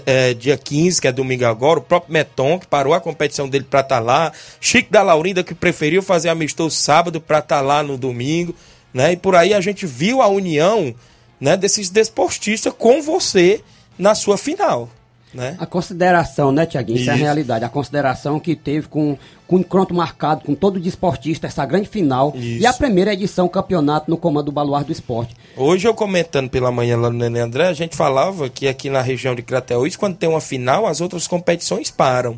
[0.05, 1.79] é, dia 15, que é domingo agora.
[1.79, 4.31] O próprio Meton, que parou a competição dele para estar lá.
[4.59, 8.53] Chico da Laurinda, que preferiu fazer amistoso sábado para estar lá no domingo.
[8.93, 9.13] Né?
[9.13, 10.93] E por aí a gente viu a união
[11.41, 13.62] né, desses desportistas com você
[13.97, 14.88] na sua final.
[15.34, 15.56] Né?
[15.58, 16.99] A consideração, né, Tiaguinho?
[16.99, 17.10] Isso.
[17.10, 17.63] é a realidade.
[17.63, 22.34] A consideração que teve com, com o encontro marcado com todo desportista, essa grande final.
[22.36, 22.62] Isso.
[22.62, 25.36] E a primeira edição campeonato no comando do Baluar do Esporte.
[25.56, 29.01] Hoje eu comentando pela manhã lá no Nenê André, a gente falava que aqui na
[29.01, 32.38] região de Crateús, quando tem uma final, as outras competições param.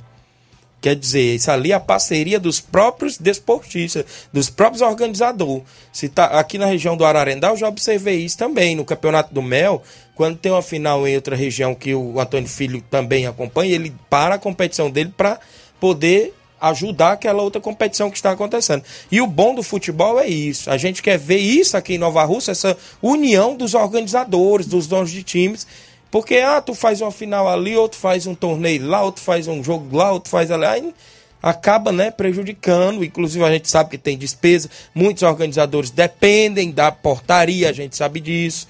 [0.84, 5.63] Quer dizer, isso ali é a parceria dos próprios desportistas, dos próprios organizadores.
[5.93, 8.76] Se tá aqui na região do Ararendá, eu já observei isso também.
[8.76, 9.82] No Campeonato do Mel,
[10.13, 14.36] quando tem uma final em outra região que o Antônio Filho também acompanha, ele para
[14.36, 15.39] a competição dele para
[15.80, 18.84] poder ajudar aquela outra competição que está acontecendo.
[19.10, 20.69] E o bom do futebol é isso.
[20.69, 25.12] A gente quer ver isso aqui em Nova Rússia, essa união dos organizadores, dos donos
[25.12, 25.65] de times.
[26.13, 29.63] Porque, ah, tu faz uma final ali, outro faz um torneio lá, outro faz um
[29.63, 30.63] jogo lá, outro faz ali.
[30.63, 30.93] Aí
[31.41, 33.04] acaba né, prejudicando.
[33.04, 34.69] Inclusive, a gente sabe que tem despesa.
[34.93, 38.67] Muitos organizadores dependem da portaria, a gente sabe disso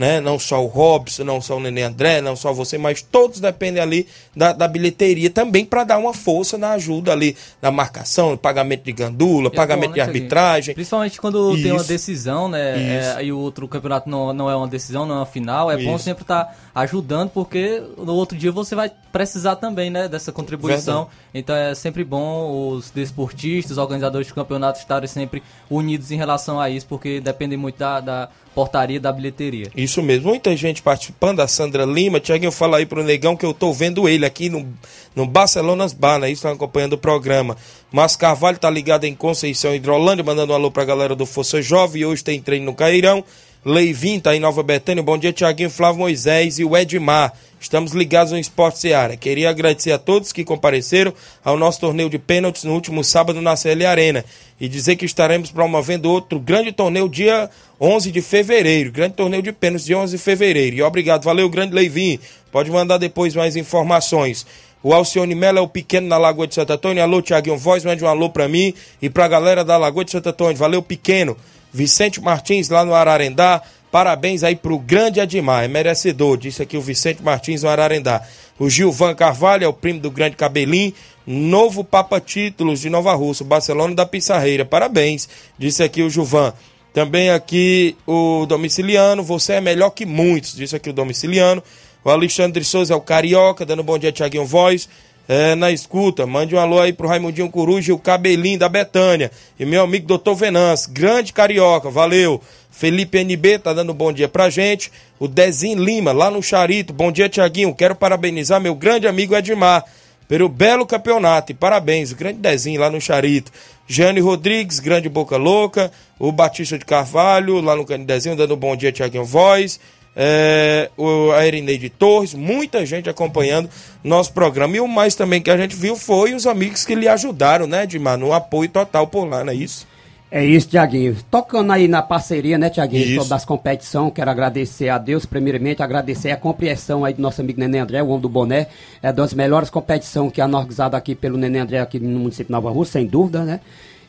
[0.00, 0.18] né?
[0.18, 3.82] Não só o Robson, não só o Nenê André, não só você, mas todos dependem
[3.82, 8.84] ali da, da bilheteria também para dar uma força na ajuda ali, na marcação, pagamento
[8.84, 10.74] de gandula, é pagamento bom, né, de arbitragem.
[10.74, 11.62] Principalmente quando Isso.
[11.62, 13.18] tem uma decisão, né?
[13.18, 15.76] É, e o outro campeonato não, não é uma decisão, não é uma final, é
[15.76, 15.84] Isso.
[15.84, 20.32] bom sempre estar tá ajudando, porque no outro dia você vai precisar também, né, dessa
[20.32, 21.04] contribuição.
[21.04, 21.20] Verdade.
[21.34, 26.58] Então é sempre bom os desportistas, os organizadores de campeonato estarem sempre unidos em relação
[26.58, 28.28] a isso, porque depende muito da, da
[28.60, 29.68] portaria da bilheteria.
[29.74, 33.54] Isso mesmo, muita gente participando, a Sandra Lima, Tiaguinho, fala aí pro Negão que eu
[33.54, 34.68] tô vendo ele aqui no,
[35.16, 36.30] no Barcelonas Bar, né?
[36.30, 37.56] Estão acompanhando o programa.
[37.90, 42.04] Mas Carvalho tá ligado em Conceição Hidrolândia, mandando um alô pra galera do Força Jovem,
[42.04, 43.24] hoje tem treino no Cairão.
[43.62, 47.30] Leivin tá em Nova Betânia, bom dia Tiaguinho, Flávio Moisés e o Edmar.
[47.60, 49.18] Estamos ligados no Esporte Seara.
[49.18, 51.12] Queria agradecer a todos que compareceram
[51.44, 54.24] ao nosso torneio de pênaltis no último sábado na CL Arena
[54.58, 58.90] e dizer que estaremos promovendo outro grande torneio dia 11 de fevereiro.
[58.90, 60.76] Grande torneio de pênaltis dia 11 de fevereiro.
[60.76, 62.18] E obrigado, valeu, grande Leivin.
[62.50, 64.46] Pode mandar depois mais informações.
[64.82, 67.02] O Alcione Mello é o pequeno na Lagoa de Santo Antônio.
[67.02, 70.30] Alô, Tiaguinho Voz, mande um alô pra mim e pra galera da Lagoa de Santo
[70.30, 70.56] Antônio.
[70.56, 71.36] Valeu, pequeno.
[71.72, 73.62] Vicente Martins lá no Ararendá.
[73.90, 78.22] Parabéns aí pro grande Admar, é merecedor, disse aqui o Vicente Martins no Ararendá.
[78.58, 80.92] O Gilvan Carvalho é o primo do grande Cabelim,
[81.26, 84.64] novo Papa Títulos de Nova Rússia, Barcelona da Pissarreira.
[84.64, 85.28] Parabéns,
[85.58, 86.52] disse aqui o Gilvan.
[86.92, 91.62] Também aqui o Domiciliano, você é melhor que muitos, disse aqui o Domiciliano.
[92.04, 94.88] O Alexandre Souza é o Carioca, dando bom dia, Tiaguinho Voz.
[95.32, 99.30] É, na escuta, mande um alô aí pro Raimundinho Coruja e o Cabelinho da Betânia.
[99.60, 102.42] E meu amigo Doutor Venance, grande carioca, valeu.
[102.68, 104.90] Felipe NB tá dando bom dia pra gente.
[105.20, 106.92] O Dezinho Lima, lá no Charito.
[106.92, 107.72] Bom dia, Tiaguinho.
[107.72, 109.84] Quero parabenizar meu grande amigo Edmar
[110.26, 111.52] pelo belo campeonato.
[111.52, 113.52] E parabéns, o grande Dezinho lá no Charito.
[113.86, 115.92] Jane Rodrigues, grande Boca Louca.
[116.18, 119.78] O Batista de Carvalho, lá no Dezinho, dando bom dia, Tiaguinho Voz.
[120.14, 123.70] É, o, a Erineide Torres, muita gente acompanhando
[124.02, 124.76] nosso programa.
[124.76, 127.84] E o mais também que a gente viu foi os amigos que lhe ajudaram, né,
[127.84, 128.18] Edmar?
[128.18, 129.86] No apoio total por lá, não é isso?
[130.30, 131.16] É isso, Tiaguinho.
[131.28, 136.30] Tocando aí na parceria, né, Tiaguinho, sobre das competições, quero agradecer a Deus, primeiramente, agradecer
[136.30, 138.68] a compreensão aí do nosso amigo Nenê André, o homem do boné.
[139.02, 142.52] É das melhores competições que é organizada aqui pelo Nenê André aqui no município de
[142.52, 143.60] Nova Rússia, sem dúvida, né?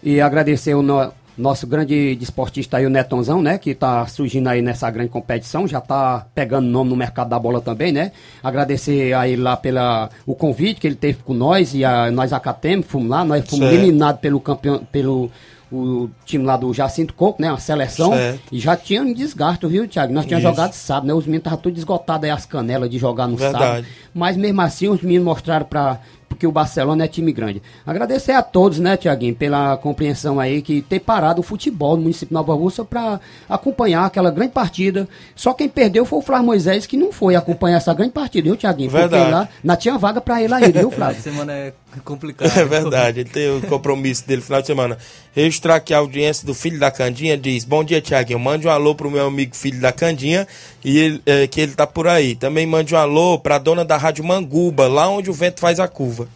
[0.03, 3.57] E agradecer o no, nosso grande desportista aí, o Netonzão, né?
[3.57, 7.61] Que tá surgindo aí nessa grande competição, já tá pegando nome no mercado da bola
[7.61, 8.11] também, né?
[8.43, 12.85] Agradecer aí lá pela o convite que ele teve com nós e a, nós acatemos,
[12.87, 15.31] fomos lá, nós fomos eliminados pelo campeão, pelo
[15.71, 17.49] o time lá do Jacinto Coco, né?
[17.49, 18.11] A seleção.
[18.11, 18.41] Certo.
[18.51, 20.11] E já tinha um desgaste, viu, Thiago?
[20.11, 21.13] Nós tínhamos jogado sábado, né?
[21.13, 23.63] Os meninos estavam todos esgotados aí as canelas de jogar no Verdade.
[23.63, 23.87] sábado.
[24.13, 25.99] Mas mesmo assim, os meninos mostraram para
[26.41, 27.61] porque o Barcelona é time grande.
[27.85, 32.29] Agradecer a todos, né, Tiaguinho, pela compreensão aí que ter parado o futebol no município
[32.29, 35.07] de Nova Rússia para acompanhar aquela grande partida.
[35.35, 38.57] Só quem perdeu foi o Flávio Moisés, que não foi acompanhar essa grande partida, viu,
[38.57, 38.89] Tiaguinho?
[38.89, 41.21] Porque lá não tinha vaga para ele aí, viu, Flávio?
[41.21, 41.73] semana é
[42.03, 42.57] complicado.
[42.57, 44.97] É verdade, ele tem o compromisso dele final de semana.
[45.33, 48.39] Registrar aqui a audiência do filho da Candinha diz: Bom dia, Tiaguinho.
[48.39, 50.47] Mande um alô pro meu amigo filho da Candinha
[50.83, 52.35] e ele, é, que ele tá por aí.
[52.35, 55.87] Também mande um alô pra dona da Rádio Manguba, lá onde o vento faz a
[55.87, 56.27] curva.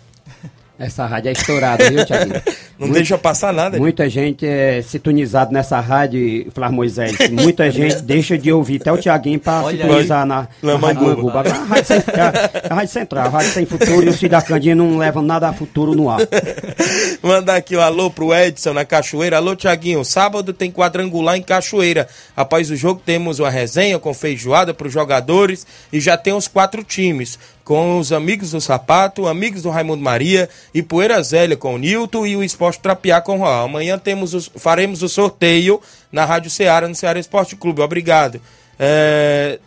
[0.78, 2.42] Essa rádio é estourada, viu, Tiaguinho?
[2.78, 3.78] Não Muito, deixa passar nada.
[3.78, 7.16] Muita gente é sintonizado nessa rádio, Flávio Moisés.
[7.32, 11.40] Muita gente deixa de ouvir até o Tiaguinho para sintonizar na, na, na Rádio Manguba.
[11.40, 14.42] A rádio, sem, a, a rádio Central, a Rádio Sem Futuro e o Filho da
[14.42, 16.20] Candinha não levam nada a futuro no ar.
[17.26, 19.38] Mandar aqui o um alô pro Edson na Cachoeira.
[19.38, 20.06] Alô, Tiaguinho.
[20.06, 22.08] Sábado tem quadrangular em Cachoeira.
[22.38, 26.48] Após o jogo temos uma resenha com feijoada para os jogadores e já tem os
[26.48, 31.74] quatro times com os amigos do Sapato, amigos do Raimundo Maria e Poeira Zélia com
[31.74, 33.66] o Nilton e o Esporte Trapiá com o Roal.
[33.66, 37.82] Amanhã temos os, faremos o sorteio na Rádio Ceará, no Ceará Esporte Clube.
[37.82, 38.40] Obrigado.
[38.78, 39.58] É,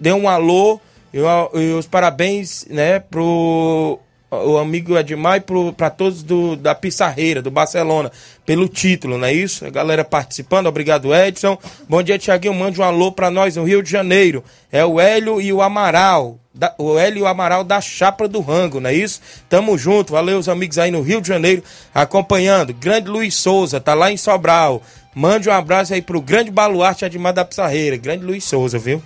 [0.00, 0.80] dê um alô
[1.12, 4.00] e os parabéns né, pro
[4.42, 8.10] o amigo Edmar e para todos do, da Pissarreira, do Barcelona,
[8.44, 9.66] pelo título, não é isso?
[9.66, 11.58] A galera participando, obrigado Edson.
[11.88, 14.44] Bom dia, Tiaguinho, mande um alô para nós no Rio de Janeiro.
[14.70, 18.40] É o Hélio e o Amaral, da, o Hélio e o Amaral da Chapa do
[18.40, 19.20] Rango, não é isso?
[19.48, 21.62] Tamo junto, valeu os amigos aí no Rio de Janeiro
[21.94, 22.74] acompanhando.
[22.74, 24.82] Grande Luiz Souza, tá lá em Sobral.
[25.14, 29.02] Mande um abraço aí pro grande baluarte Edmar da Pissarreira, grande Luiz Souza, viu?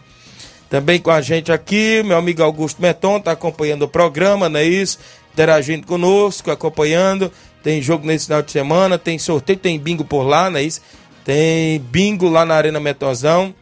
[0.69, 4.65] Também com a gente aqui, meu amigo Augusto Meton, tá acompanhando o programa, não é
[4.65, 4.99] isso?
[5.39, 7.31] Interagindo conosco, acompanhando.
[7.63, 10.81] tem jogo nesse final de semana, tem sorteio, tem bingo por lá, não é isso?
[11.25, 13.55] Tem bingo lá na Arena Metozão.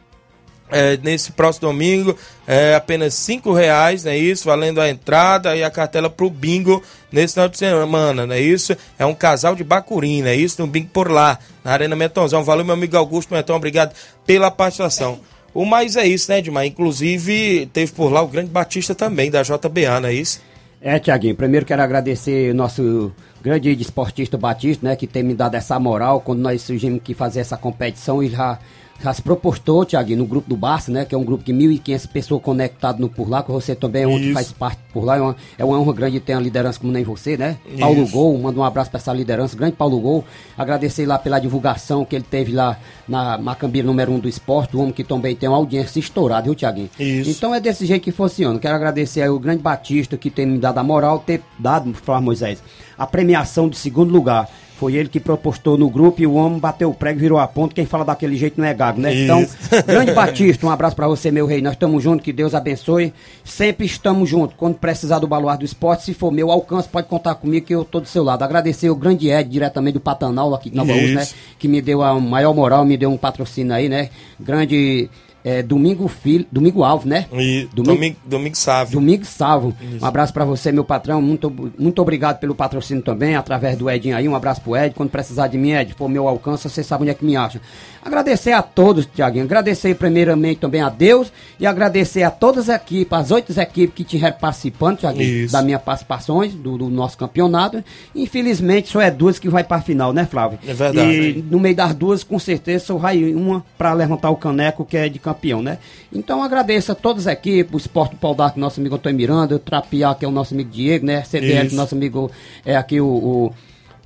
[0.71, 2.17] É, nesse próximo domingo
[2.47, 4.45] é apenas cinco reais, não é isso?
[4.45, 8.75] Valendo a entrada e a cartela pro bingo nesse final de semana, não é isso?
[8.97, 10.59] É um casal de Bacuri, não é isso?
[10.59, 12.43] No bingo por lá, na Arena Metonzão.
[12.43, 13.93] Valeu, meu amigo Augusto Metão, obrigado
[14.25, 15.19] pela participação.
[15.53, 16.65] O mais é isso, né, Edmar?
[16.65, 20.41] Inclusive, teve por lá o grande Batista também, da JBA, não é isso?
[20.79, 23.11] É, Tiaguinho, primeiro quero agradecer nosso
[23.41, 27.39] grande esportista Batista, né, que tem me dado essa moral quando nós surgimos que fazer
[27.39, 28.59] essa competição e já
[29.01, 31.05] já se propostou, Tiaguinho, no grupo do Barça, né?
[31.05, 34.07] Que é um grupo de 1.500 pessoas conectadas no por lá, que você também é
[34.07, 35.17] um que faz parte por lá.
[35.17, 37.57] É uma, é uma honra grande ter uma liderança como nem você, né?
[37.67, 37.79] Isso.
[37.79, 40.25] Paulo Gol, manda um abraço para essa liderança, grande Paulo Gol.
[40.57, 42.77] Agradecer lá pela divulgação que ele teve lá
[43.07, 46.43] na Macambira número 1 um do esporte, o homem que também tem uma audiência estourada,
[46.43, 46.89] viu, Tiaguinho?
[46.99, 47.29] Isso.
[47.29, 48.57] Então é desse jeito que funciona.
[48.59, 52.25] Quero agradecer aí o grande Batista que tem me dado a moral, ter dado, Flávio
[52.25, 52.63] Moisés,
[52.97, 54.49] a premiação de segundo lugar.
[54.77, 57.73] Foi ele que propostou no grupo e o homem bateu o prego, virou a ponta.
[57.73, 59.23] Quem fala daquele jeito não é gago, né?
[59.23, 59.57] Então, Isso.
[59.65, 61.63] Então, grande Batista, um abraço para você, meu rei.
[61.63, 63.11] Nós estamos juntos, que Deus abençoe.
[63.43, 64.55] Sempre estamos juntos.
[64.55, 67.81] Quando precisar do baluar do esporte, se for meu alcance, pode contar comigo que eu
[67.81, 68.43] estou do seu lado.
[68.43, 71.27] Agradecer o grande Ed, diretamente do Patanal, aqui de Nova Rússia, né?
[71.57, 74.11] Que me deu a maior moral, me deu um patrocínio aí, né?
[74.39, 75.09] Grande
[75.47, 77.25] é, Domingo Filho, Domingo Alvo, né?
[77.31, 78.99] E Domingo, Domingo, Domingo Sávio.
[78.99, 79.73] Domingo Salvo.
[80.01, 81.21] Um abraço para você, meu patrão.
[81.21, 84.27] Muito, muito obrigado pelo patrocínio também, através do Edinho aí.
[84.27, 84.93] Um abraço pro Ed.
[84.93, 87.61] Quando precisar de mim, Ed, for meu alcance, você sabe onde é que me acha.
[88.07, 89.43] Agradecer a todos, Tiaguinho.
[89.43, 91.29] Agradecer primeiramente também a Deus
[91.59, 95.81] e agradecer a todas as equipes, as oito equipes que tiveram participando, Tiaguinho, das minhas
[95.81, 97.83] participações do, do, nosso campeonato.
[98.15, 100.57] Infelizmente, só é duas que vai para a final, né, Flávio?
[100.65, 101.11] É verdade.
[101.11, 104.95] E no meio das duas, com certeza, só vai uma para levantar o caneco que
[104.95, 105.77] é de campeão, né?
[106.13, 109.59] Então agradeço a todas as equipes, o Esporte Pau D'Arco, nosso amigo Antônio Miranda, o
[109.59, 111.25] Trapiá, que é o nosso amigo Diego, né?
[111.25, 112.31] CDL, nosso amigo
[112.65, 113.51] é aqui o,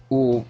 [0.10, 0.46] o, o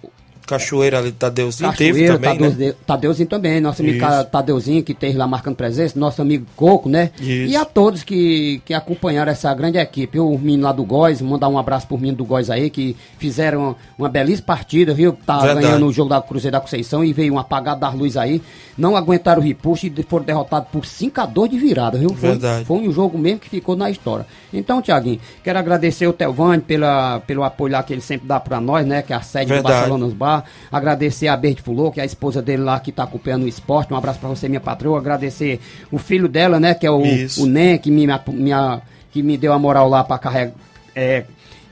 [0.46, 2.74] Cachoeira ali, Tadeuzinho Cachoeira, teve também, Tadeus, né?
[2.86, 4.24] Tadeuzinho também, nosso amigo Isso.
[4.24, 7.10] Tadeuzinho que teve lá marcando presença, nosso amigo Coco, né?
[7.20, 7.52] Isso.
[7.52, 10.18] E a todos que, que acompanharam essa grande equipe.
[10.18, 13.60] O menino lá do Góis, mandar um abraço pro menino do Góis aí, que fizeram
[13.60, 15.16] uma, uma belíssima partida, viu?
[15.26, 15.66] Tá Verdade.
[15.66, 18.42] ganhando o jogo da Cruzeiro da Conceição e veio um apagado das luzes aí.
[18.76, 22.10] Não aguentaram o repuxo e foram derrotados por 5 a 2 de virada, viu?
[22.10, 22.64] Foi, Verdade.
[22.64, 24.26] foi um jogo mesmo que ficou na história.
[24.52, 28.60] Então, Tiaguinho, quero agradecer o Telvani pela, pelo apoio lá que ele sempre dá pra
[28.60, 29.02] nós, né?
[29.02, 29.62] Que é a sede Verdade.
[29.62, 30.44] do Barcelona nos Bar.
[30.70, 33.92] Agradecer a Bert Fulô, que é a esposa dele lá que está acompanhando o esporte.
[33.92, 34.98] Um abraço para você, minha patroa.
[34.98, 35.60] Agradecer
[35.90, 39.52] o filho dela, né, que é o, o Nen, que me, minha, que me deu
[39.52, 40.54] a moral lá para carregar.
[40.94, 41.24] É,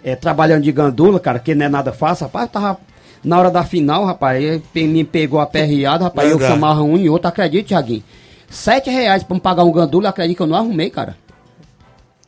[0.02, 2.78] é, trabalhando de gandula, cara, que não é nada fácil, rapaz, tava
[3.22, 6.50] na hora da final, rapaz, me pegou a perreada, rapaz, Verdade.
[6.50, 8.02] eu chamava um e outro, acredite, Thiaguinho.
[8.48, 11.16] Sete reais pra me pagar um gandula, acredito que eu não arrumei, cara.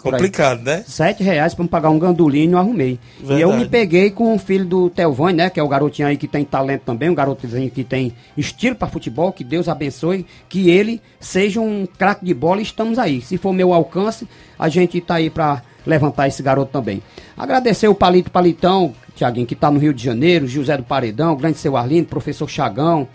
[0.03, 0.83] Complicado, né?
[0.87, 2.99] Sete reais pra me pagar um gandulinho e não arrumei.
[3.19, 3.41] Verdade.
[3.41, 5.51] E eu me peguei com o filho do Telvani, né?
[5.51, 8.89] Que é o garotinho aí que tem talento também, um garotinho que tem estilo para
[8.89, 13.21] futebol, que Deus abençoe, que ele seja um craque de bola e estamos aí.
[13.21, 14.27] Se for meu alcance,
[14.59, 17.03] a gente tá aí pra levantar esse garoto também.
[17.37, 21.37] Agradecer o Palito Palitão, Tiaguinho, que tá no Rio de Janeiro, José do Paredão, o
[21.37, 23.09] grande seu Arlindo, professor Chagão,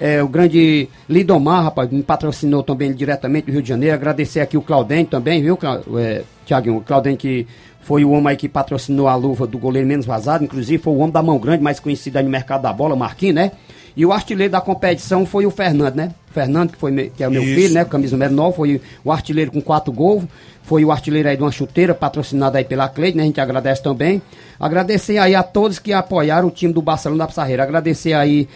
[0.00, 3.94] é, o grande Lidomar, rapaz, me patrocinou também diretamente do Rio de Janeiro.
[3.94, 5.58] Agradecer aqui o Claudem também, viu,
[5.98, 6.78] é, Tiaguinho?
[6.78, 7.46] O Claudem que
[7.82, 10.98] foi o homem aí que patrocinou a luva do goleiro menos vazado, inclusive foi o
[10.98, 13.52] homem da mão grande, mais conhecido aí no mercado da bola, Marquinhos, né?
[13.94, 16.14] E o artilheiro da competição foi o Fernando, né?
[16.30, 17.54] O Fernando, que, foi, que é o meu Isso.
[17.54, 17.84] filho, né?
[17.84, 20.24] Camisa número 9, foi o artilheiro com quatro gols
[20.62, 23.24] foi o artilheiro aí de uma chuteira, patrocinado aí pela Cleide, né?
[23.24, 24.22] A gente agradece também.
[24.58, 27.64] Agradecer aí a todos que apoiaram o time do Barcelona da Pissarreira.
[27.64, 28.48] Agradecer aí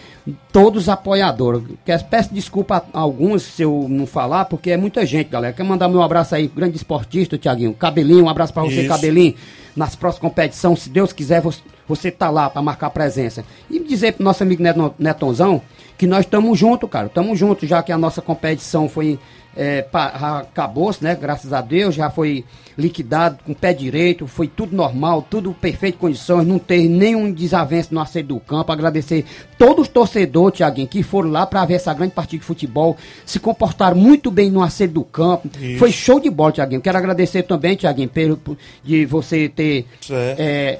[0.51, 1.63] todos os apoiadores.
[2.09, 5.53] Peço desculpa a alguns se eu não falar, porque é muita gente, galera.
[5.53, 7.73] Quero mandar meu abraço aí, grande esportista, Tiaguinho.
[7.73, 8.87] Cabelinho, um abraço para você, Isso.
[8.87, 9.35] Cabelinho.
[9.75, 11.43] Nas próximas competições, se Deus quiser,
[11.87, 13.43] você, tá lá para marcar presença.
[13.69, 14.63] E dizer pro nosso amigo
[14.97, 15.61] Netonzão
[15.97, 17.07] que nós estamos juntos, cara.
[17.07, 19.19] Estamos juntos, já que a nossa competição foi
[19.57, 21.15] é, acabou-se, né?
[21.19, 22.45] Graças a Deus, já foi
[22.77, 27.91] liquidado com o pé direito, foi tudo normal, tudo perfeito condições, não teve nenhum desavenço
[27.91, 28.71] no aceito do campo.
[28.71, 29.25] Agradecer
[29.57, 32.95] todos os torcedores, Tiaguinho, que foram lá para ver essa grande partida de futebol,
[33.25, 35.49] se comportaram muito bem no aceito do campo.
[35.59, 35.79] Isso.
[35.79, 36.81] Foi show de bola, Tiaguinho.
[36.81, 38.39] Quero agradecer também, Tiaguinho, pelo
[38.83, 39.87] de você ter.
[40.37, 40.77] É,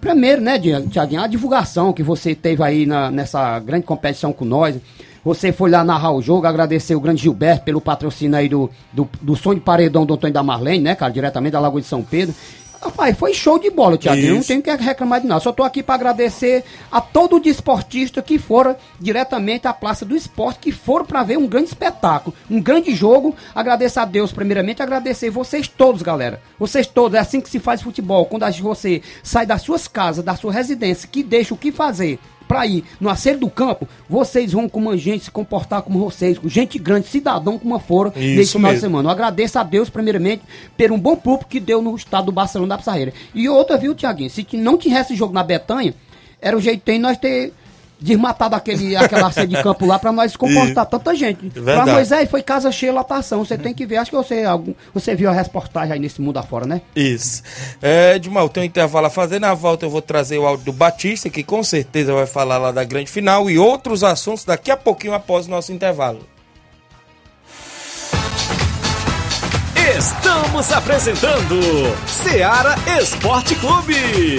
[0.00, 4.76] primeiro, né, Tiaguinho, a divulgação que você teve aí na, nessa grande competição com nós.
[5.24, 9.08] Você foi lá narrar o jogo, agradecer o grande Gilberto pelo patrocínio aí do, do,
[9.20, 11.12] do som de paredão do Antônio da Marlene, né, cara?
[11.12, 12.34] Diretamente da Lagoa de São Pedro.
[12.82, 14.20] Rapaz, foi show de bola, Tiago.
[14.20, 15.40] Eu não tenho que reclamar de nada.
[15.40, 20.16] Só tô aqui para agradecer a todo o desportista que foram diretamente à Praça do
[20.16, 23.36] Esporte, que foram para ver um grande espetáculo, um grande jogo.
[23.54, 26.42] Agradecer a Deus, primeiramente, agradecer vocês todos, galera.
[26.58, 28.26] Vocês todos, é assim que se faz futebol.
[28.26, 32.66] Quando você sai das suas casas, da sua residência, que deixa o que fazer para
[32.66, 36.48] ir no acerto do campo, vocês vão como a gente se comportar como vocês, com
[36.48, 39.08] gente grande, cidadão como foram nesse final de semana.
[39.08, 40.42] Eu agradeço a Deus, primeiramente,
[40.76, 43.12] por um bom público que deu no estado do Barcelona da Pissarreira.
[43.34, 44.30] E outra, viu, Tiaguinho?
[44.30, 45.94] Se não tivesse jogo na Betanha,
[46.40, 47.52] era o jeito tem nós ter
[48.02, 50.90] desmatado aquele, aquela área de campo lá para nós comportar e...
[50.90, 51.50] tanta gente.
[51.50, 53.44] Pra Moisés foi casa cheia, lotação.
[53.44, 56.38] Você tem que ver, acho que você, algum, você viu a reportagem aí nesse mundo
[56.38, 56.82] afora, né?
[56.94, 57.42] Isso.
[57.80, 59.38] É, Edmar, tem um intervalo a fazer.
[59.38, 62.72] Na volta eu vou trazer o áudio do Batista, que com certeza vai falar lá
[62.72, 66.20] da grande final e outros assuntos daqui a pouquinho após o nosso intervalo.
[69.96, 71.60] Estamos apresentando
[72.06, 74.38] Seara Esporte Clube.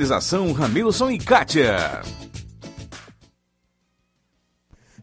[0.00, 2.00] Organização Ramilson e Kátia.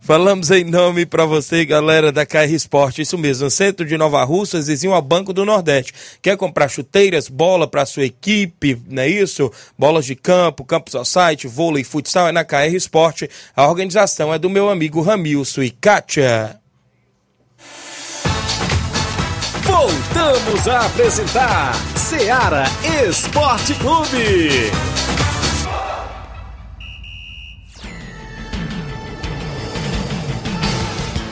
[0.02, 3.04] Falamos em nome para você, galera da KR Esporte.
[3.04, 5.94] Isso mesmo, centro de Nova Russa, vizinho ao Banco do Nordeste.
[6.20, 9.52] Quer comprar chuteiras, bola para sua equipe, não é isso?
[9.78, 13.30] Bolas de campo, campo society, vôlei, futsal, é na KR Esporte.
[13.56, 16.60] A organização é do meu amigo Ramilson e Kátia.
[19.62, 22.64] Voltamos a apresentar Seara
[23.08, 24.72] Esporte Clube.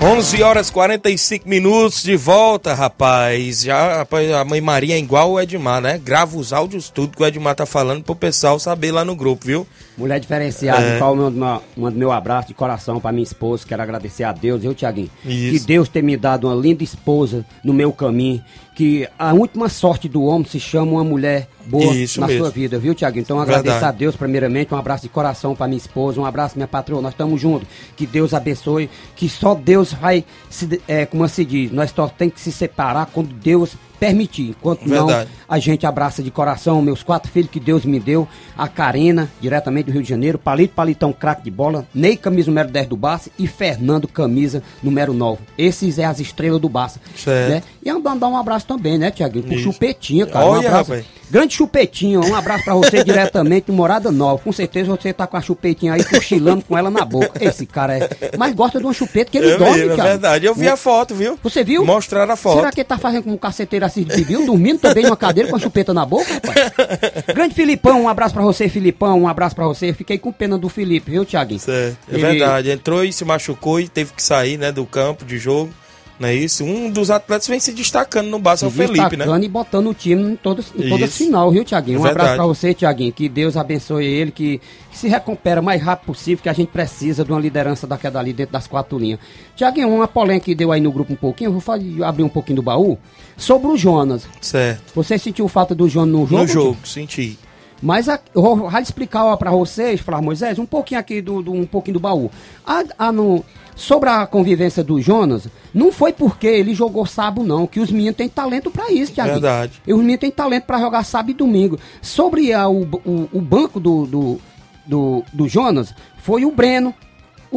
[0.05, 3.63] 11 horas 45 minutos de volta, rapaz.
[3.63, 5.97] Já rapaz, a mãe Maria é igual o Edmar, né?
[5.97, 9.47] Grava os áudios, tudo que o Edmar tá falando pro pessoal saber lá no grupo,
[9.47, 9.65] viu?
[9.97, 10.99] Mulher diferenciada, é.
[10.99, 13.65] qual mando meu, mando meu abraço de coração pra minha esposa.
[13.67, 15.09] Quero agradecer a Deus, viu, Tiaguinho?
[15.23, 18.43] Que Deus ter me dado uma linda esposa no meu caminho
[18.75, 22.43] que a última sorte do homem se chama uma mulher boa Isso na mesmo.
[22.43, 23.19] sua vida, viu, Tiago?
[23.19, 23.95] Então agradeço Verdade.
[23.95, 27.13] a Deus, primeiramente, um abraço de coração para minha esposa, um abraço minha patroa, nós
[27.13, 27.67] estamos juntos.
[27.95, 32.29] Que Deus abençoe, que só Deus vai, se, é, como se diz, nós só tem
[32.29, 34.49] que se separar quando Deus permitir.
[34.49, 35.29] Enquanto Verdade.
[35.29, 39.29] não, a gente abraça de coração meus quatro filhos que Deus me deu, a Karina,
[39.39, 42.97] diretamente do Rio de Janeiro, Palito Palitão, craque de bola, Ney, camisa número 10 do
[42.97, 45.41] Barça e Fernando, camisa número 9.
[45.57, 46.99] Esses é as estrelas do Barça.
[47.15, 47.49] Certo.
[47.49, 47.63] Né?
[47.83, 49.45] E mandar um abraço também, né, Tiaguinho?
[49.45, 50.45] Pro Chupetinha, cara.
[50.45, 50.91] Olha, um abraço.
[50.91, 51.05] Rapaz.
[51.29, 54.41] Grande Chupetinha, um abraço pra você diretamente Morada Nova.
[54.43, 57.41] Com certeza você tá com a chupetinha aí cochilando com ela na boca.
[57.41, 58.09] Esse cara é.
[58.37, 61.15] Mas gosta de uma chupeta que ele eu dorme, É verdade, eu vi a foto,
[61.15, 61.39] viu?
[61.41, 61.85] Você viu?
[61.85, 62.57] Mostraram a foto.
[62.57, 65.49] Será que ele tá fazendo como um caceteiro assim de bibiu, dormindo também numa cadeira
[65.49, 67.25] com a chupeta na boca, rapaz?
[67.33, 69.93] Grande Filipão, um abraço pra você, Filipão, um abraço pra você.
[69.93, 71.61] Fiquei com pena do Felipe, viu, Thiaguinho?
[71.61, 72.21] Certo, é ele...
[72.21, 72.69] verdade.
[72.69, 75.71] Entrou e se machucou e teve que sair, né, do campo de jogo.
[76.19, 76.63] Não é isso?
[76.63, 79.25] Um dos atletas vem se destacando no Barça, é o Felipe, né?
[79.41, 81.99] e botando o time em todas em toda final, viu, Tiaguinho?
[81.99, 83.11] Um abraço pra você, Tiaguinho.
[83.11, 84.61] Que Deus abençoe ele, que,
[84.91, 88.19] que, se recupera o mais rápido possível, que a gente precisa de uma liderança daquela
[88.19, 89.19] ali dentro das quatro linhas.
[89.55, 92.61] Tiaguinho, uma polêmica que deu aí no grupo um pouquinho, vou abrir um pouquinho do
[92.61, 92.97] baú,
[93.35, 94.27] sobre o Jonas.
[94.39, 94.93] Certo.
[94.95, 96.41] Você sentiu falta do Jonas no jogo?
[96.41, 97.37] No jogo, senti.
[97.81, 101.65] Mas a, eu vou explicar para vocês, falar, Moisés, um pouquinho aqui do, do, um
[101.65, 102.31] pouquinho do baú.
[102.65, 103.43] A, a, no,
[103.75, 108.15] sobre a convivência do Jonas, não foi porque ele jogou sábado, não, que os meninos
[108.15, 109.33] têm talento para isso, Thiago.
[109.33, 109.81] Verdade.
[109.85, 111.77] E os meninos têm talento para jogar sábado e domingo.
[112.01, 114.41] Sobre a, o, o, o, banco do, do,
[114.85, 116.93] do, do Jonas, foi o Breno,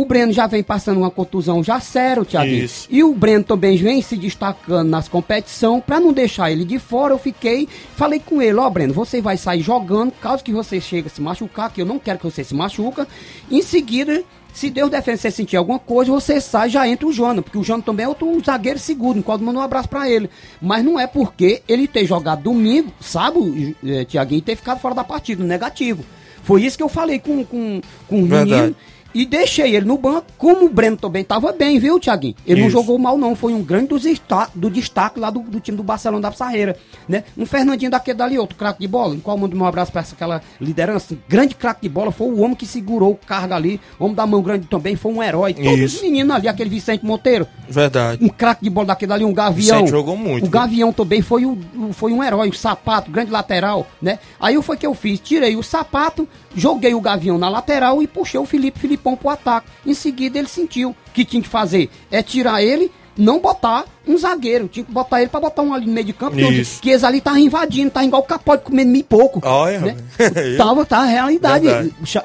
[0.01, 2.49] o Breno já vem passando uma contusão já sério, Thiago.
[2.89, 5.83] E o Breno também vem se destacando nas competições.
[5.85, 9.21] Para não deixar ele de fora, eu fiquei, falei com ele, ó, oh, Breno, você
[9.21, 12.25] vai sair jogando, caso que você chegue a se machucar, que eu não quero que
[12.27, 13.09] você se machuca.
[13.51, 14.23] Em seguida,
[14.53, 17.65] se Deus defende você sentir alguma coisa, você sai já entra o Jonas, porque o
[17.65, 20.31] Jonas também é outro zagueiro seguro, enquanto manda um abraço para ele.
[20.63, 25.03] Mas não é porque ele ter jogado domingo, sabe, é, Tiaguinho, ter ficado fora da
[25.03, 26.05] partida, negativo.
[26.45, 28.77] Foi isso que eu falei com, com, com o menino
[29.15, 32.35] e deixei ele no banco, como o Breno também estava bem, viu, Thiaguinho?
[32.47, 32.65] Ele Isso.
[32.65, 33.35] não jogou mal, não.
[33.35, 36.77] Foi um grande do destaque, do destaque lá do, do, time do Barcelona da Sarreira,
[37.09, 37.25] né?
[37.37, 39.15] Um Fernandinho daquele dali, outro craque de bola.
[39.15, 41.17] Em qual mando um abraço para aquela liderança?
[41.29, 43.81] Grande craque de bola, foi o homem que segurou o cargo ali.
[43.99, 45.55] Homem da mão grande também, foi um herói.
[45.55, 47.47] Todos os meninos ali, aquele Vicente Monteiro.
[47.69, 48.25] Verdade.
[48.25, 49.79] Um craque de bola daquele dali, um Gavião.
[49.79, 50.47] Vicente jogou muito.
[50.47, 51.59] O Gavião também foi, o,
[51.93, 54.19] foi um herói, o sapato, grande lateral, né?
[54.39, 58.41] Aí foi que eu fiz, tirei o sapato, joguei o Gavião na lateral e puxei
[58.41, 59.69] o Felipe Filipão pro ataque.
[59.87, 64.69] Em seguida ele sentiu que tinha que fazer é tirar ele, não botar um zagueiro.
[64.69, 66.39] Tinha que botar ele pra botar um ali no meio de campo.
[66.39, 66.81] Isso.
[66.81, 69.41] Que eles ali estavam invadindo, tá igual o capote comendo meio pouco.
[69.43, 69.97] Olha, né?
[70.57, 71.67] Tava, tá, a realidade.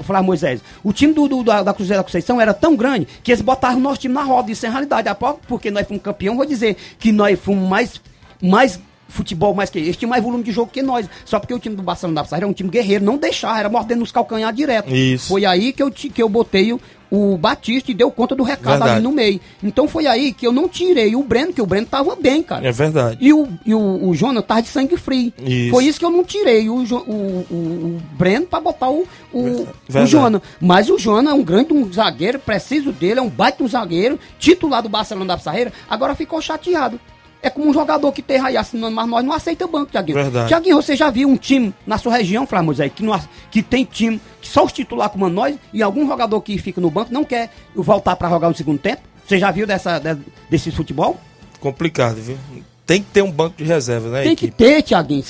[0.03, 0.61] Falar Moisés.
[0.83, 3.77] O time do, do, da, da Cruzeiro da Conceição era tão grande que eles botaram
[3.77, 4.51] o nosso time na roda.
[4.51, 5.09] Isso é realidade.
[5.47, 7.99] Porque nós fomos campeão, vou dizer que nós fomos mais,
[8.41, 8.79] mais
[9.13, 11.07] futebol mais que eles tinham mais volume de jogo que nós.
[11.23, 13.69] Só porque o time do Barcelona da Pissarra era um time guerreiro, não deixar, era
[13.69, 14.93] mordendo nos calcanhar direto.
[14.93, 15.27] Isso.
[15.27, 18.71] Foi aí que eu, que eu botei o, o Batista e deu conta do recado
[18.71, 18.91] verdade.
[18.93, 19.39] ali no meio.
[19.61, 22.67] Então foi aí que eu não tirei o Breno, que o Breno tava bem, cara.
[22.67, 23.17] É verdade.
[23.21, 25.31] E o, e o, o Jonas tava de sangue frio.
[25.37, 25.69] Isso.
[25.69, 29.67] Foi isso que eu não tirei o, o, o, o Breno pra botar o, o,
[29.67, 30.41] o Jonas.
[30.59, 34.19] Mas o Jonas é um grande um zagueiro, preciso dele, é um baita um zagueiro,
[34.39, 36.99] titular do Barcelona da Pissarreira, agora ficou chateado.
[37.43, 40.15] É como um jogador que tem aí assinando, mas nós não aceita banco, Tiaguinho.
[40.15, 40.47] Verdade.
[40.47, 43.19] Tiaguinho, você já viu um time na sua região, Flávio Moisés, que, não,
[43.51, 46.89] que tem time, que só os titular comandam nós, e algum jogador que fica no
[46.89, 49.01] banco não quer voltar para jogar no segundo tempo?
[49.27, 50.01] Você já viu dessa,
[50.49, 51.19] desse futebol?
[51.59, 52.37] Complicado, viu?
[52.85, 54.23] Tem que ter um banco de reserva, né?
[54.23, 54.51] Tem equipe?
[54.51, 55.23] que ter, Tiaguinho.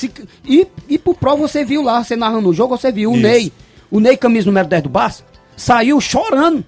[0.46, 3.24] E, e pro Pro você viu lá, você narrando o jogo, você viu o Isso.
[3.24, 3.52] Ney.
[3.90, 5.24] O Ney, camisa número 10 do Barça,
[5.58, 6.64] saiu chorando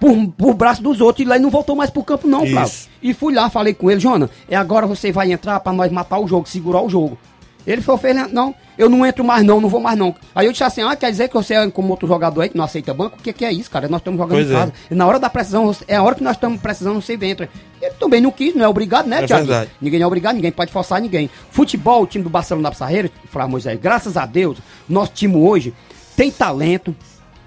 [0.00, 2.72] por, por braço dos outros e lá não voltou mais pro campo, não, Flávio.
[3.02, 6.18] E fui lá, falei com ele, Jona, é agora você vai entrar para nós matar
[6.18, 7.18] o jogo, segurar o jogo.
[7.66, 10.14] Ele falou, fez, não, eu não entro mais não, não vou mais não.
[10.32, 12.56] Aí eu disse assim, ah, quer dizer que você é como outro jogador aí que
[12.56, 13.16] não aceita banco?
[13.18, 13.88] O que, que é isso, cara?
[13.88, 14.56] Nós estamos jogando pois em é.
[14.56, 14.72] casa.
[14.88, 14.94] É.
[14.94, 17.48] E na hora da precisão, é a hora que nós estamos precisando, você entra.
[17.82, 19.46] Ele também não quis, não é obrigado, né, é Thiago?
[19.46, 19.70] Verdade.
[19.80, 21.28] Ninguém é obrigado, ninguém pode forçar ninguém.
[21.50, 25.74] Futebol, o time do Barcelona da Pissarreira, Flávio Moisés, graças a Deus, nosso time hoje
[26.16, 26.94] tem talento,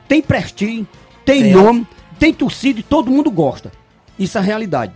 [0.08, 0.86] tem prestígio,
[1.24, 1.88] tem, tem nome,
[2.20, 3.72] tem torcida e todo mundo gosta.
[4.18, 4.92] Isso é a realidade.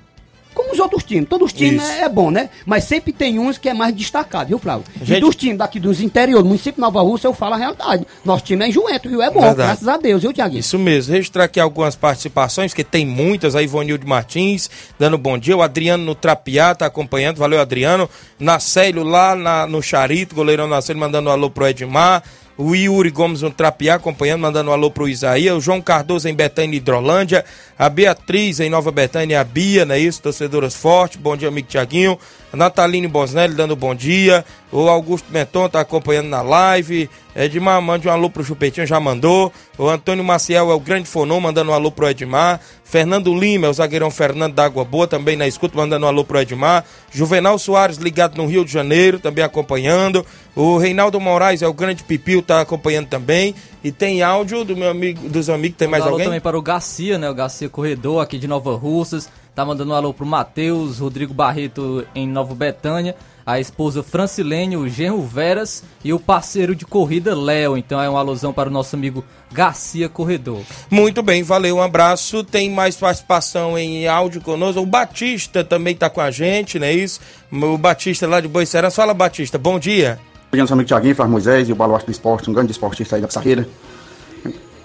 [0.53, 1.27] Como os outros times.
[1.27, 2.49] Todos os times é, é, bom, né?
[2.65, 4.85] Mas sempre tem uns que é mais destacado, viu, Flávio?
[5.01, 5.17] Gente...
[5.17, 8.05] E dos times daqui dos interiores, do município Nova Rússia, eu falo a realidade.
[8.23, 9.21] Nosso time é enjoento, viu?
[9.21, 9.67] É bom, Verdade.
[9.67, 10.59] graças a Deus, viu, Tiaguinho?
[10.59, 11.13] Isso mesmo.
[11.13, 13.55] Registrar aqui algumas participações, que tem muitas.
[13.55, 14.69] A Ivonilde Martins,
[14.99, 15.57] dando bom dia.
[15.57, 17.37] O Adriano no Trapiá tá acompanhando.
[17.37, 18.07] Valeu, Adriano.
[18.39, 22.21] Nacélio lá na, no Charito, goleirão Nacélio, mandando um alô pro Edmar
[22.57, 26.33] o Yuri Gomes no Trapiá acompanhando, mandando um alô pro Isaías, o João Cardoso em
[26.33, 27.43] Betânia Hidrolândia,
[27.77, 30.21] a Beatriz em Nova Betânia, a Bia, não é isso?
[30.21, 32.17] Torcedoras fortes, bom dia, amigo Tiaguinho,
[32.53, 38.11] Nataline Bosnelli dando bom dia, o Augusto Menton tá acompanhando na live, Edmar, mande um
[38.11, 41.91] alô pro Chupetinho, já mandou, o Antônio Maciel é o grande fonon, mandando um alô
[41.91, 46.05] pro Edmar, Fernando Lima é o zagueirão Fernando da Água Boa, também na escuta, mandando
[46.05, 50.23] um alô pro Edmar, Juvenal Soares ligado no Rio de Janeiro, também acompanhando,
[50.55, 53.55] o Reinaldo Moraes é o grande Pipil, tá acompanhando também.
[53.83, 56.25] E tem áudio do meu amigo, dos amigos, tem mais alguém?
[56.25, 57.29] também para o Garcia, né?
[57.29, 59.29] O Garcia Corredor aqui de Nova Russas.
[59.55, 64.89] Tá mandando um alô pro Matheus, Rodrigo Barreto em Nova Betânia, a esposa Francilene, o
[64.89, 67.77] genro Veras e o parceiro de corrida Léo.
[67.77, 70.61] Então é uma alusão para o nosso amigo Garcia Corredor.
[70.89, 72.43] Muito bem, valeu, um abraço.
[72.43, 74.81] Tem mais participação em áudio conosco.
[74.81, 77.19] O Batista também tá com a gente, não é isso?
[77.51, 78.95] O Batista lá de Boiceras.
[78.95, 80.19] Fala, Batista, bom dia.
[80.47, 83.21] Obrigado, meu amigo Thiaguinho, Flávio Moisés e o Baluarte do Esporte, um grande esportista aí
[83.21, 83.67] da Pissarreira.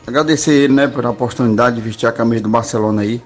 [0.07, 3.23] Agradecer ele, né, pela oportunidade de vestir a camisa do Barcelona aí.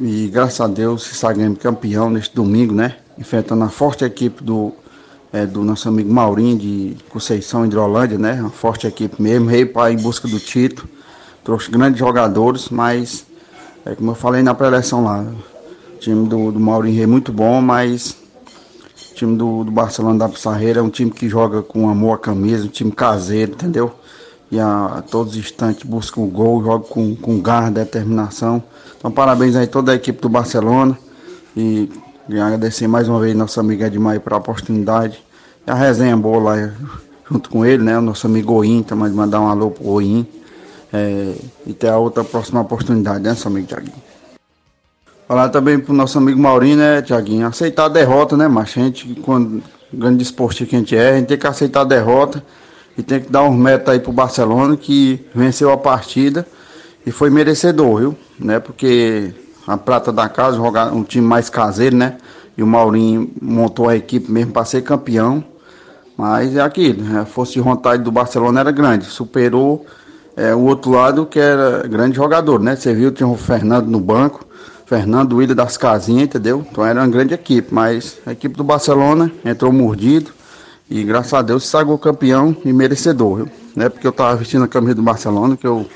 [0.00, 2.96] E graças a Deus se sagrando campeão neste domingo, né?
[3.18, 4.72] Enfrentando a forte equipe do,
[5.32, 8.40] é, do nosso amigo Maurinho de Conceição Hidrolândia, né?
[8.40, 10.88] Uma forte equipe mesmo, rei para em busca do título.
[11.44, 13.26] Trouxe grandes jogadores, mas
[13.84, 15.20] é como eu falei na pré-eleção lá,
[15.94, 18.16] o time do, do Maurinho é muito bom, mas
[19.20, 22.64] time do, do Barcelona da Pissarreira é um time que joga com amor à camisa,
[22.64, 23.94] um time caseiro, entendeu?
[24.50, 28.62] E a, a todos os instantes busca o gol, joga com, com garra, determinação.
[28.98, 30.98] Então parabéns aí toda a equipe do Barcelona
[31.56, 31.88] e,
[32.28, 35.22] e agradecer mais uma vez nosso amigo Edmar pela oportunidade.
[35.66, 36.72] E a resenha boa lá
[37.30, 37.96] junto com ele, né?
[37.96, 40.26] O nosso amigo Oim, também mandar um alô pro Oim.
[40.92, 41.34] É,
[41.64, 44.02] e ter a outra próxima oportunidade, né, seu amigo Thiaguinho?
[45.28, 47.46] Falar também pro nosso amigo Maurinho, né, Tiaguinho?
[47.46, 51.16] Aceitar a derrota, né, mas a gente, quando grande esporte que a gente é, a
[51.16, 52.42] gente tem que aceitar a derrota
[52.96, 56.46] e tem que dar uns metas aí pro Barcelona que venceu a partida
[57.06, 58.16] e foi merecedor, viu?
[58.38, 58.58] Né?
[58.58, 59.32] Porque
[59.66, 62.16] a prata da casa, jogar um time mais caseiro, né?
[62.56, 65.42] E o Maurinho montou a equipe mesmo para ser campeão.
[66.16, 67.20] Mas é aquilo, né?
[67.20, 69.86] a força de vontade do Barcelona era grande, superou
[70.36, 72.76] é, o outro lado que era grande jogador, né?
[72.76, 74.44] Você viu, tinha o Fernando no banco,
[74.84, 76.66] Fernando Willian das Casinhas, entendeu?
[76.70, 80.32] Então era uma grande equipe, mas a equipe do Barcelona entrou mordido
[80.90, 83.48] e graças a Deus sagou campeão e merecedor, viu?
[83.76, 85.88] Não é porque eu tava vestindo a camisa do Barcelona que eu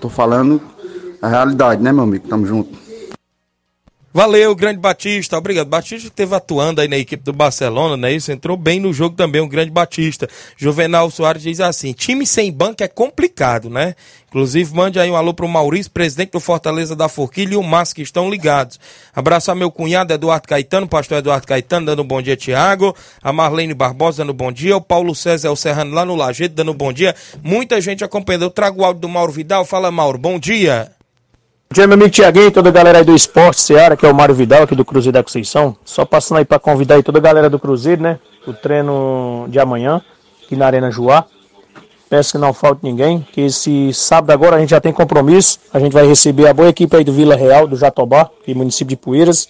[0.00, 0.58] tô falando
[1.20, 2.26] a realidade, né, meu amigo?
[2.26, 2.81] Tamo junto.
[4.14, 5.38] Valeu, grande Batista.
[5.38, 5.68] Obrigado.
[5.68, 8.12] Batista que esteve atuando aí na equipe do Barcelona, né?
[8.12, 10.28] Isso entrou bem no jogo também, um grande Batista.
[10.54, 13.94] Juvenal Soares diz assim: time sem banco é complicado, né?
[14.28, 17.96] Inclusive, mande aí um alô pro Maurício, presidente do Fortaleza da Forquilha e o Márcio
[17.96, 18.78] que estão ligados.
[19.14, 22.94] Abraço meu cunhado Eduardo Caetano, pastor Eduardo Caetano, dando um bom dia, Tiago.
[23.22, 24.76] A Marlene Barbosa dando um bom dia.
[24.76, 27.14] O Paulo César El Serrano lá no Lajeito dando um bom dia.
[27.42, 28.42] Muita gente acompanhando.
[28.42, 29.64] Eu trago o áudio do Mauro Vidal.
[29.64, 30.18] Fala, Mauro.
[30.18, 30.90] Bom dia.
[31.72, 34.34] Dia, meu amigo Tiaguinho, toda a galera aí do Esporte Seara, que é o Mário
[34.34, 35.74] Vidal, aqui do Cruzeiro da Conceição.
[35.86, 38.18] Só passando aí para convidar aí toda a galera do Cruzeiro, né?
[38.46, 40.02] O treino de amanhã,
[40.44, 41.24] aqui na Arena Joá.
[42.10, 45.60] Peço que não falte ninguém, que esse sábado agora a gente já tem compromisso.
[45.72, 48.94] A gente vai receber a boa equipe aí do Vila Real, do Jatobá, aqui município
[48.94, 49.48] de Poeiras.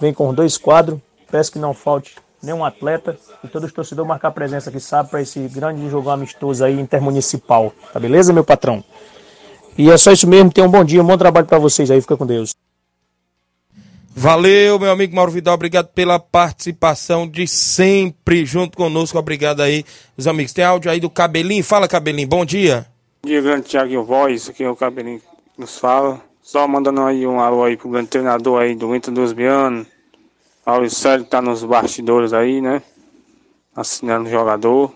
[0.00, 0.98] Vem com dois quadros.
[1.30, 5.20] Peço que não falte nenhum atleta e todos os torcedores marcar presença aqui sábado para
[5.20, 7.70] esse grande jogo amistoso aí intermunicipal.
[7.92, 8.82] Tá beleza, meu patrão?
[9.80, 10.52] E é só isso mesmo.
[10.52, 11.98] Tenham um bom dia, um bom trabalho para vocês aí.
[12.02, 12.54] Fica com Deus.
[14.14, 15.54] Valeu, meu amigo Mauro Vidal.
[15.54, 19.18] Obrigado pela participação de sempre junto conosco.
[19.18, 19.82] Obrigado aí,
[20.18, 20.52] os amigos.
[20.52, 21.64] Tem áudio aí do Cabelinho.
[21.64, 22.28] Fala, Cabelinho.
[22.28, 22.86] Bom dia.
[23.22, 24.50] Bom dia, grande Thiago Voz.
[24.50, 25.18] Aqui é o Cabelinho
[25.54, 26.20] que nos fala.
[26.42, 29.86] Só mandando aí um alô aí pro grande treinador aí do Inter dos Bianos.
[30.62, 32.82] Paulo Sérgio que tá nos bastidores aí, né?
[33.74, 34.92] Assinando o jogador.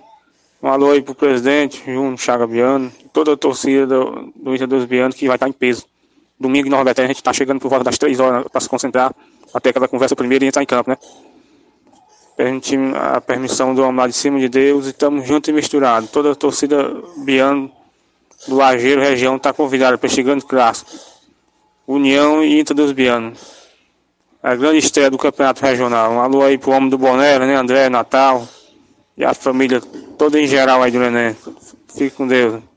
[0.62, 5.16] Um alô aí pro presidente, Júnior Chaga Biano, toda a torcida do, do dos Bianos
[5.16, 5.86] que vai estar em peso.
[6.38, 8.68] Domingo em Nova Betânia, a gente está chegando por volta das 3 horas para se
[8.68, 9.14] concentrar,
[9.62, 10.98] ter aquela conversa primeiro e entrar em campo, né?
[12.36, 16.10] Permitimos a permissão do lá de cima de Deus e estamos juntos e misturados.
[16.10, 17.70] Toda a torcida Biano
[18.48, 20.90] do Lajeiro região está convidada para chegando clássico.
[21.86, 23.38] União e Inter dos Bianos.
[24.42, 26.10] A grande estreia do campeonato regional.
[26.10, 27.54] Um alô aí pro homem do Bonero, né?
[27.54, 28.46] André, Natal,
[29.16, 29.80] e a família
[30.18, 31.36] toda em geral aí do Neném.
[31.86, 32.73] Fique com Deus.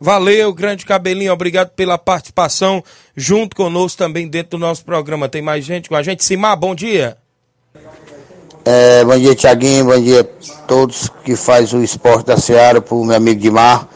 [0.00, 2.82] Valeu, grande cabelinho, obrigado pela participação
[3.14, 5.28] junto conosco também dentro do nosso programa.
[5.28, 6.24] Tem mais gente com a gente?
[6.24, 7.18] Simar, bom dia.
[8.64, 13.04] É, bom dia, Tiaguinho, bom dia a todos que faz o esporte da Seara, pro
[13.04, 13.86] meu amigo Dimar.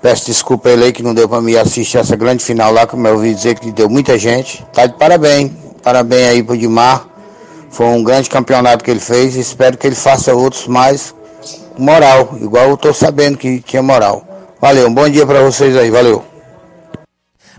[0.00, 3.06] Peço desculpa ele aí que não deu para me assistir essa grande final lá, como
[3.06, 4.64] eu ouvi dizer que deu muita gente.
[4.72, 5.50] Tá de parabéns,
[5.82, 7.12] parabéns aí pro Dimar
[7.72, 9.34] foi um grande campeonato que ele fez.
[9.34, 11.14] Espero que ele faça outros mais
[11.76, 14.31] moral, igual eu estou sabendo que tinha moral.
[14.62, 16.24] Valeu, um bom dia para vocês aí, valeu.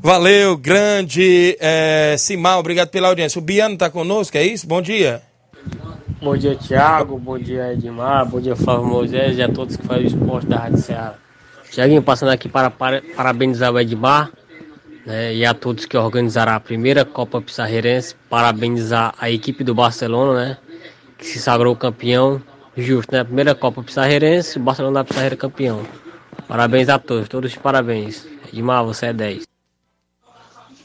[0.01, 3.39] Valeu, grande é, Simão, obrigado pela audiência.
[3.39, 4.65] O Biano está conosco, é isso?
[4.65, 5.21] Bom dia.
[6.21, 7.19] Bom dia, Thiago.
[7.19, 8.25] Bom dia, Edmar.
[8.25, 11.15] Bom dia, Flávio Moisés e a todos que fazem o esporte da Rádio Ceará.
[11.69, 14.31] Tiaguinho, passando aqui para, para parabenizar o Edmar
[15.05, 20.45] né, e a todos que organizaram a primeira Copa Pissarreirense, parabenizar a equipe do Barcelona,
[20.45, 20.57] né,
[21.17, 22.41] que se sagrou campeão,
[22.77, 25.85] justo, né, a primeira Copa Pissarreirense, o Barcelona da Pissarreira campeão.
[26.53, 28.27] Parabéns a todos, todos os parabéns.
[28.53, 29.47] Edmar, você é 10.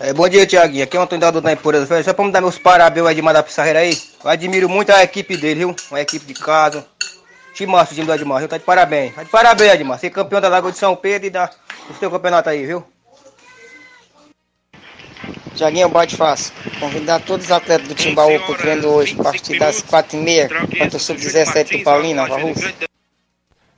[0.00, 0.82] É, bom dia, Tiaguinho.
[0.82, 2.02] Aqui é o Antônio Dado da Empresa.
[2.02, 3.94] Só para me dar meus parabéns ao Edmar da Pissarreira aí.
[4.24, 5.76] Eu admiro muito a equipe dele, viu?
[5.90, 6.86] Uma equipe de casa.
[7.66, 8.48] Massa, time do Edmar, viu?
[8.48, 9.14] Tá de parabéns.
[9.14, 9.98] Tá de parabéns, Edmar.
[9.98, 11.50] Ser campeão da Lagoa de São Pedro e da,
[11.86, 12.82] do seu campeonato aí, viu?
[15.54, 16.54] Tiaguinho Bate Fácil.
[16.80, 20.96] Convidar todos os atletas do Timbaú para o treino hoje, a partir das 4h30, contra
[20.96, 22.74] o Sub-17 do Paulinho, Nova Rússia.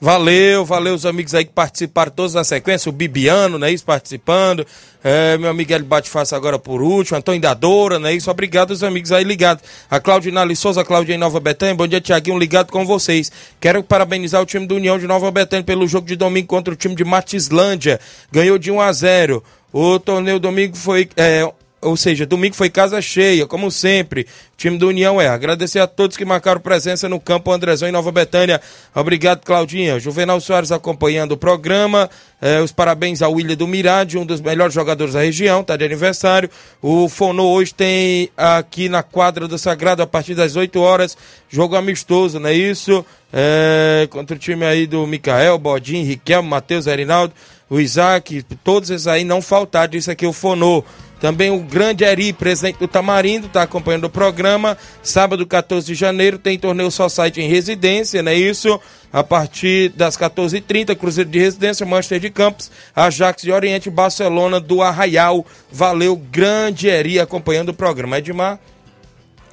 [0.02, 4.66] Valeu, valeu os amigos aí que participaram todos na sequência, o Bibiano, né, isso, participando,
[5.04, 8.82] é, meu amigo Hélio Bate Fácil agora por último, Antônio Dadora, né, isso, obrigado os
[8.82, 12.86] amigos aí ligados, a Claudinali Souza, Claudia em Nova Betânia, bom dia Tiaguinho, ligado com
[12.86, 13.30] vocês,
[13.60, 16.76] quero parabenizar o time do União de Nova Betânia pelo jogo de domingo contra o
[16.78, 18.00] time de Matislândia,
[18.32, 21.46] ganhou de 1 a 0 o torneio domingo foi, é,
[21.82, 24.22] ou seja, domingo foi casa cheia, como sempre.
[24.22, 25.28] O time do União é.
[25.28, 28.60] Agradecer a todos que marcaram presença no campo Andrezão em Nova Betânia.
[28.94, 29.98] Obrigado, Claudinha.
[29.98, 32.10] Juvenal Soares acompanhando o programa.
[32.40, 35.84] É, os parabéns ao William do Mirade, um dos melhores jogadores da região, tá de
[35.84, 36.50] aniversário.
[36.82, 41.16] O Fonô hoje tem aqui na quadra do Sagrado a partir das 8 horas.
[41.48, 43.04] Jogo amistoso, não é isso?
[43.32, 47.32] É, contra o time aí do Micael, Bodinho, Riquelme, Matheus, Erinaldo,
[47.68, 49.96] o Isaac, todos esses aí não faltaram.
[49.96, 50.84] Isso aqui o Fonô.
[51.20, 54.76] Também o grande Eri, presidente do Tamarindo, está acompanhando o programa.
[55.02, 58.80] Sábado, 14 de janeiro, tem torneio Society em residência, não é isso?
[59.12, 64.80] A partir das 14h30, Cruzeiro de Residência, Manchester de Campos, Ajax de Oriente, Barcelona do
[64.80, 65.44] Arraial.
[65.70, 68.16] Valeu, grande Eri, acompanhando o programa.
[68.16, 68.58] Edmar?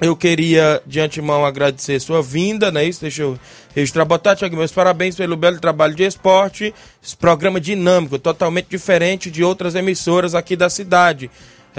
[0.00, 2.84] Eu queria, de antemão, agradecer sua vinda, né?
[2.84, 3.38] Isso, deixa eu
[3.74, 4.04] registrar.
[4.04, 4.48] Boa tarde.
[4.48, 6.72] Meus parabéns pelo belo trabalho de esporte.
[7.04, 11.28] Esse programa dinâmico, totalmente diferente de outras emissoras aqui da cidade.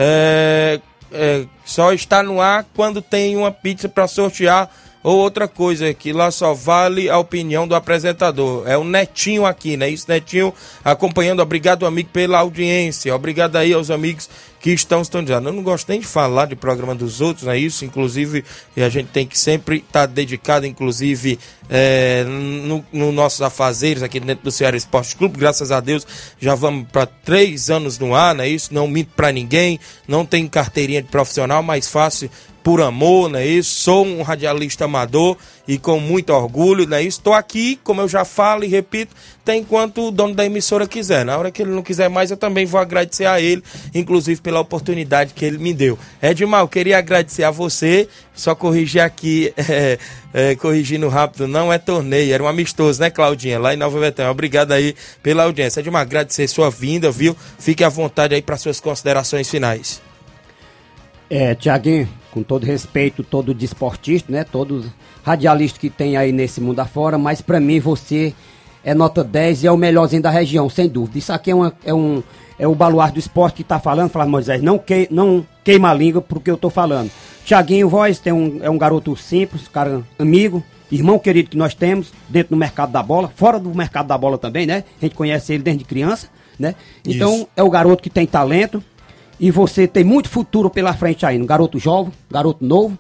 [0.02, 0.80] É,
[1.12, 4.72] é, só está no ar quando tem uma pizza para sortear
[5.02, 8.68] ou outra coisa que lá só vale a opinião do apresentador.
[8.68, 9.90] É o Netinho aqui, né?
[9.90, 11.42] Isso, Netinho, acompanhando.
[11.42, 13.16] Obrigado, amigo, pela audiência.
[13.16, 14.30] Obrigado aí aos amigos
[14.60, 15.48] que estão sintonizados.
[15.48, 17.86] Eu não gosto nem de falar de programa dos outros, é isso.
[17.86, 18.44] Inclusive,
[18.76, 21.40] a gente tem que sempre estar tá dedicado, inclusive,
[21.70, 25.40] é, no, no nossos afazeres aqui dentro do Ceará Esporte Clube.
[25.40, 26.06] Graças a Deus,
[26.40, 28.74] já vamos para três anos no ar, não é isso?
[28.74, 32.30] Não minto para ninguém, não tem carteirinha de profissional, mais fácil
[32.64, 33.46] por amor, né?
[33.46, 35.38] Isso, sou um radialista amador
[35.68, 37.04] e com muito orgulho, né?
[37.04, 41.24] Estou aqui, como eu já falo e repito, tem enquanto o dono da emissora quiser.
[41.24, 44.60] Na hora que ele não quiser mais, eu também vou agradecer a ele, inclusive pela
[44.60, 45.98] oportunidade que ele me deu.
[46.22, 49.98] Edmar, eu queria agradecer a você, só corrigir aqui, é,
[50.34, 53.60] é, corrigindo rápido, não é torneio, era um amistoso, né, Claudinha?
[53.60, 54.32] Lá em Nova Betânia.
[54.32, 55.80] Obrigado aí pela audiência.
[55.80, 57.36] Edmar, agradecer sua vinda, viu?
[57.58, 60.09] Fique à vontade aí para suas considerações finais.
[61.30, 64.44] É, Tiaguinho, com todo respeito, todo desportista, né?
[64.44, 64.86] Todo
[65.24, 68.34] radialista que tem aí nesse mundo afora, mas para mim você
[68.84, 71.18] é nota 10 e é o melhorzinho da região, sem dúvida.
[71.20, 72.24] Isso aqui é, uma, é um
[72.60, 75.94] é o baluarte do esporte que tá falando, fala Moisés, não, que, não queima a
[75.94, 77.10] língua porque eu tô falando.
[77.46, 80.62] Tiaguinho Voz tem um, é um garoto simples, cara amigo,
[80.92, 84.38] irmão querido que nós temos dentro do mercado da bola, fora do mercado da bola
[84.38, 84.84] também, né?
[85.02, 86.28] A gente conhece ele desde criança,
[86.60, 86.76] né?
[87.06, 87.48] Então Isso.
[87.56, 88.84] é o garoto que tem talento,
[89.40, 92.98] e você tem muito futuro pela frente aí, um garoto jovem, garoto novo.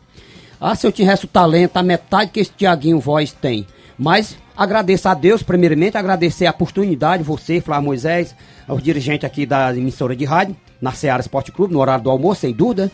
[0.60, 3.66] Ah, se eu tivesse o talento, a metade que esse Tiaguinho Voz tem.
[3.98, 8.36] Mas agradeço a Deus, primeiramente, agradecer a oportunidade, você, Flávio Moisés,
[8.68, 12.42] aos dirigentes aqui da emissora de rádio, na Seara Esporte Clube, no horário do almoço,
[12.42, 12.92] sem dúvida.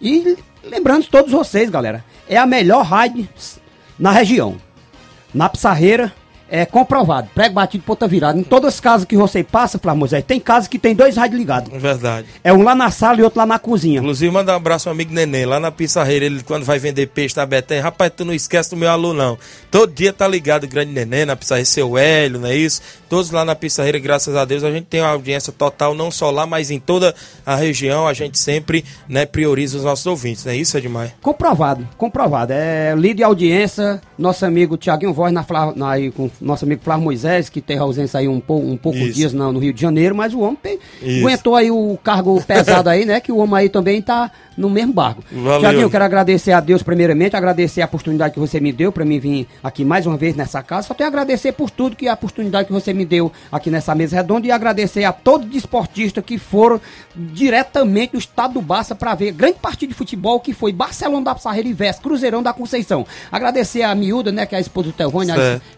[0.00, 3.28] E lembrando todos vocês, galera, é a melhor rádio
[3.98, 4.56] na região.
[5.34, 6.12] Na Pissarreira,
[6.48, 8.38] é comprovado, prego batido, ponta virada.
[8.38, 11.38] Em todas as casas que você passa, Flávio Moisés, tem casas que tem dois rádios
[11.38, 11.72] ligados.
[11.72, 12.26] É verdade.
[12.42, 13.98] É um lá na sala e outro lá na cozinha.
[13.98, 17.36] Inclusive, manda um abraço ao amigo Neném, lá na Pissarreira, ele quando vai vender peixe
[17.36, 19.38] na Betém, rapaz, tu não esquece do meu aluno, não.
[19.70, 22.80] Todo dia tá ligado o grande Neném na Pissarreira, seu Hélio, não é isso?
[23.08, 26.30] Todos lá na Pissarreira, graças a Deus, a gente tem uma audiência total, não só
[26.30, 30.52] lá, mas em toda a região, a gente sempre, né, prioriza os nossos ouvintes, não
[30.52, 31.12] é isso, Edmar?
[31.20, 32.52] Comprovado, comprovado.
[32.52, 35.44] É líder de audiência, nosso amigo Tiaguinho Voz, na,
[35.74, 38.98] na, aí, com nosso amigo Flávio Moisés, que teve ausência aí um, pouco, um pouco
[38.98, 40.78] dias no, no Rio de Janeiro, mas o homem
[41.20, 43.20] aguentou aí o cargo pesado aí, né?
[43.20, 45.22] Que o homem aí também tá no mesmo barco.
[45.60, 49.04] Tiaguinho, eu quero agradecer a Deus primeiramente, agradecer a oportunidade que você me deu para
[49.04, 50.88] mim vir aqui mais uma vez nessa casa.
[50.88, 53.94] Só tenho a agradecer por tudo que a oportunidade que você me deu aqui nessa
[53.94, 56.80] mesa redonda e agradecer a todos os desportistas que foram
[57.14, 61.34] diretamente do estado do Barça para ver grande partida de futebol que foi Barcelona da
[61.34, 63.06] Pissarreira e Veste, Cruzeirão da Conceição.
[63.30, 65.32] Agradecer a miúda, né, que é a esposa do Telvone,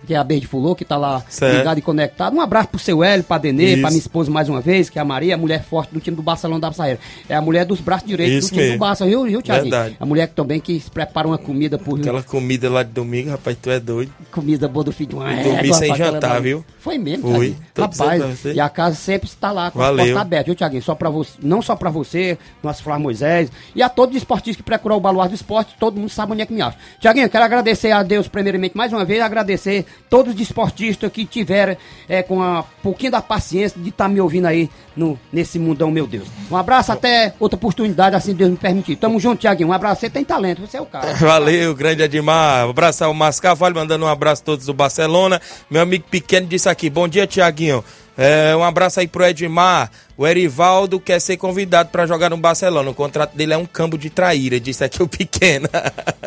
[0.07, 1.59] que é a Berde Fulô, que tá lá certo.
[1.59, 2.34] ligado e conectado.
[2.36, 3.80] Um abraço pro seu Hélio, pra Denê, Isso.
[3.80, 6.16] pra minha esposa mais uma vez, que é a Maria, a mulher forte do time
[6.16, 7.01] do Barcelona da Pissarreira.
[7.28, 8.76] É a mulher dos braços direitos Isso do time mesmo.
[8.78, 9.96] do Barça, viu, viu Thiaguinho?
[9.99, 11.99] A mulher que também que prepara uma comida por...
[11.99, 14.12] Aquela comida lá de domingo, rapaz, tu é doido.
[14.30, 16.64] Comida boa do filho de uma Dormi sem jantar, viu?
[16.78, 17.55] Foi mesmo, Foi.
[17.76, 20.01] Rapaz, e a casa sempre está lá com Valeu.
[20.05, 20.82] as portas abertas, viu, Thiaguinho?
[20.82, 24.57] Só pra você, não só pra você, nosso Flávio Moisés, e a todos os esportistas
[24.57, 26.76] que procuram o baluar do esporte, todo mundo sabe onde é que me acha.
[27.01, 31.76] Tiaguinho, quero agradecer a Deus primeiramente mais uma vez, agradecer todos os esportistas que tiveram
[32.09, 35.91] é, com um pouquinho da paciência de estar tá me ouvindo aí no, nesse mundão,
[35.91, 36.28] meu Deus.
[36.51, 38.97] Um abraço, até outra oportunidade, assim Deus me permitir.
[38.97, 39.68] Tamo junto, Tiaguinho.
[39.68, 41.14] Um abraço, você tem talento, você é o cara.
[41.18, 42.66] Valeu, grande Edmar.
[42.66, 45.41] Um abraço ao Márcio Carvalho, mandando um abraço a todos do Barcelona.
[45.70, 47.84] Meu amigo pequeno disse aqui, bom dia, Tiaguinho.
[48.21, 49.93] É, um abraço aí pro Edmar.
[50.16, 52.91] O Erivaldo quer ser convidado para jogar no Barcelona.
[52.91, 55.69] O contrato dele é um campo de traíra, disse aqui o Pequeno.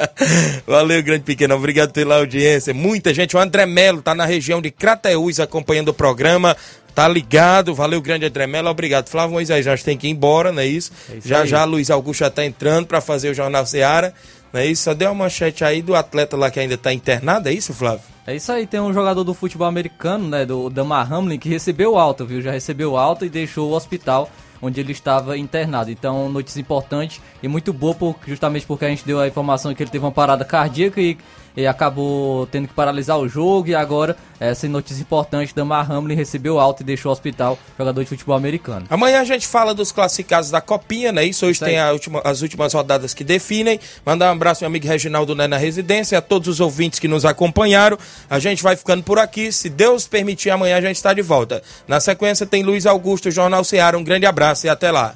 [0.66, 1.54] Valeu, grande Pequeno.
[1.54, 2.74] Obrigado pela audiência.
[2.74, 3.36] Muita gente.
[3.36, 6.56] O André Melo tá na região de Crateús acompanhando o programa.
[6.96, 9.08] Tá ligado, valeu, grande André Melo, obrigado.
[9.08, 10.92] Flávio Moisés, já tem que ir embora, não é isso?
[11.10, 11.48] É isso já aí.
[11.48, 14.14] já Luiz Augusto já tá entrando para fazer o Jornal Seara,
[14.54, 14.84] não é isso?
[14.84, 18.02] Só deu uma manchete aí do atleta lá que ainda tá internado, é isso, Flávio?
[18.26, 21.98] É isso aí, tem um jogador do futebol americano, né, do Damar Hamlin, que recebeu
[21.98, 22.42] alta, viu?
[22.42, 24.30] Já recebeu alta e deixou o hospital
[24.62, 25.90] onde ele estava internado.
[25.90, 29.82] Então, notícia importante e muito boa, por, justamente porque a gente deu a informação que
[29.82, 31.18] ele teve uma parada cardíaca e
[31.56, 36.60] e acabou tendo que paralisar o jogo e agora essa notícia importante, Damar Hamlin recebeu
[36.60, 38.88] alta e deixou o hospital jogador de futebol americano.
[38.90, 41.24] Amanhã a gente fala dos classificados da Copinha, né?
[41.24, 43.80] Isso hoje Isso tem última, as últimas rodadas que definem.
[44.04, 47.08] Mandar um abraço ao meu amigo Reginaldo Né na residência, a todos os ouvintes que
[47.08, 48.00] nos acompanharam.
[48.28, 49.52] A gente vai ficando por aqui.
[49.52, 51.62] Se Deus permitir, amanhã a gente está de volta.
[51.88, 53.96] Na sequência tem Luiz Augusto, Jornal Ceará.
[53.96, 55.16] Um grande abraço e até lá.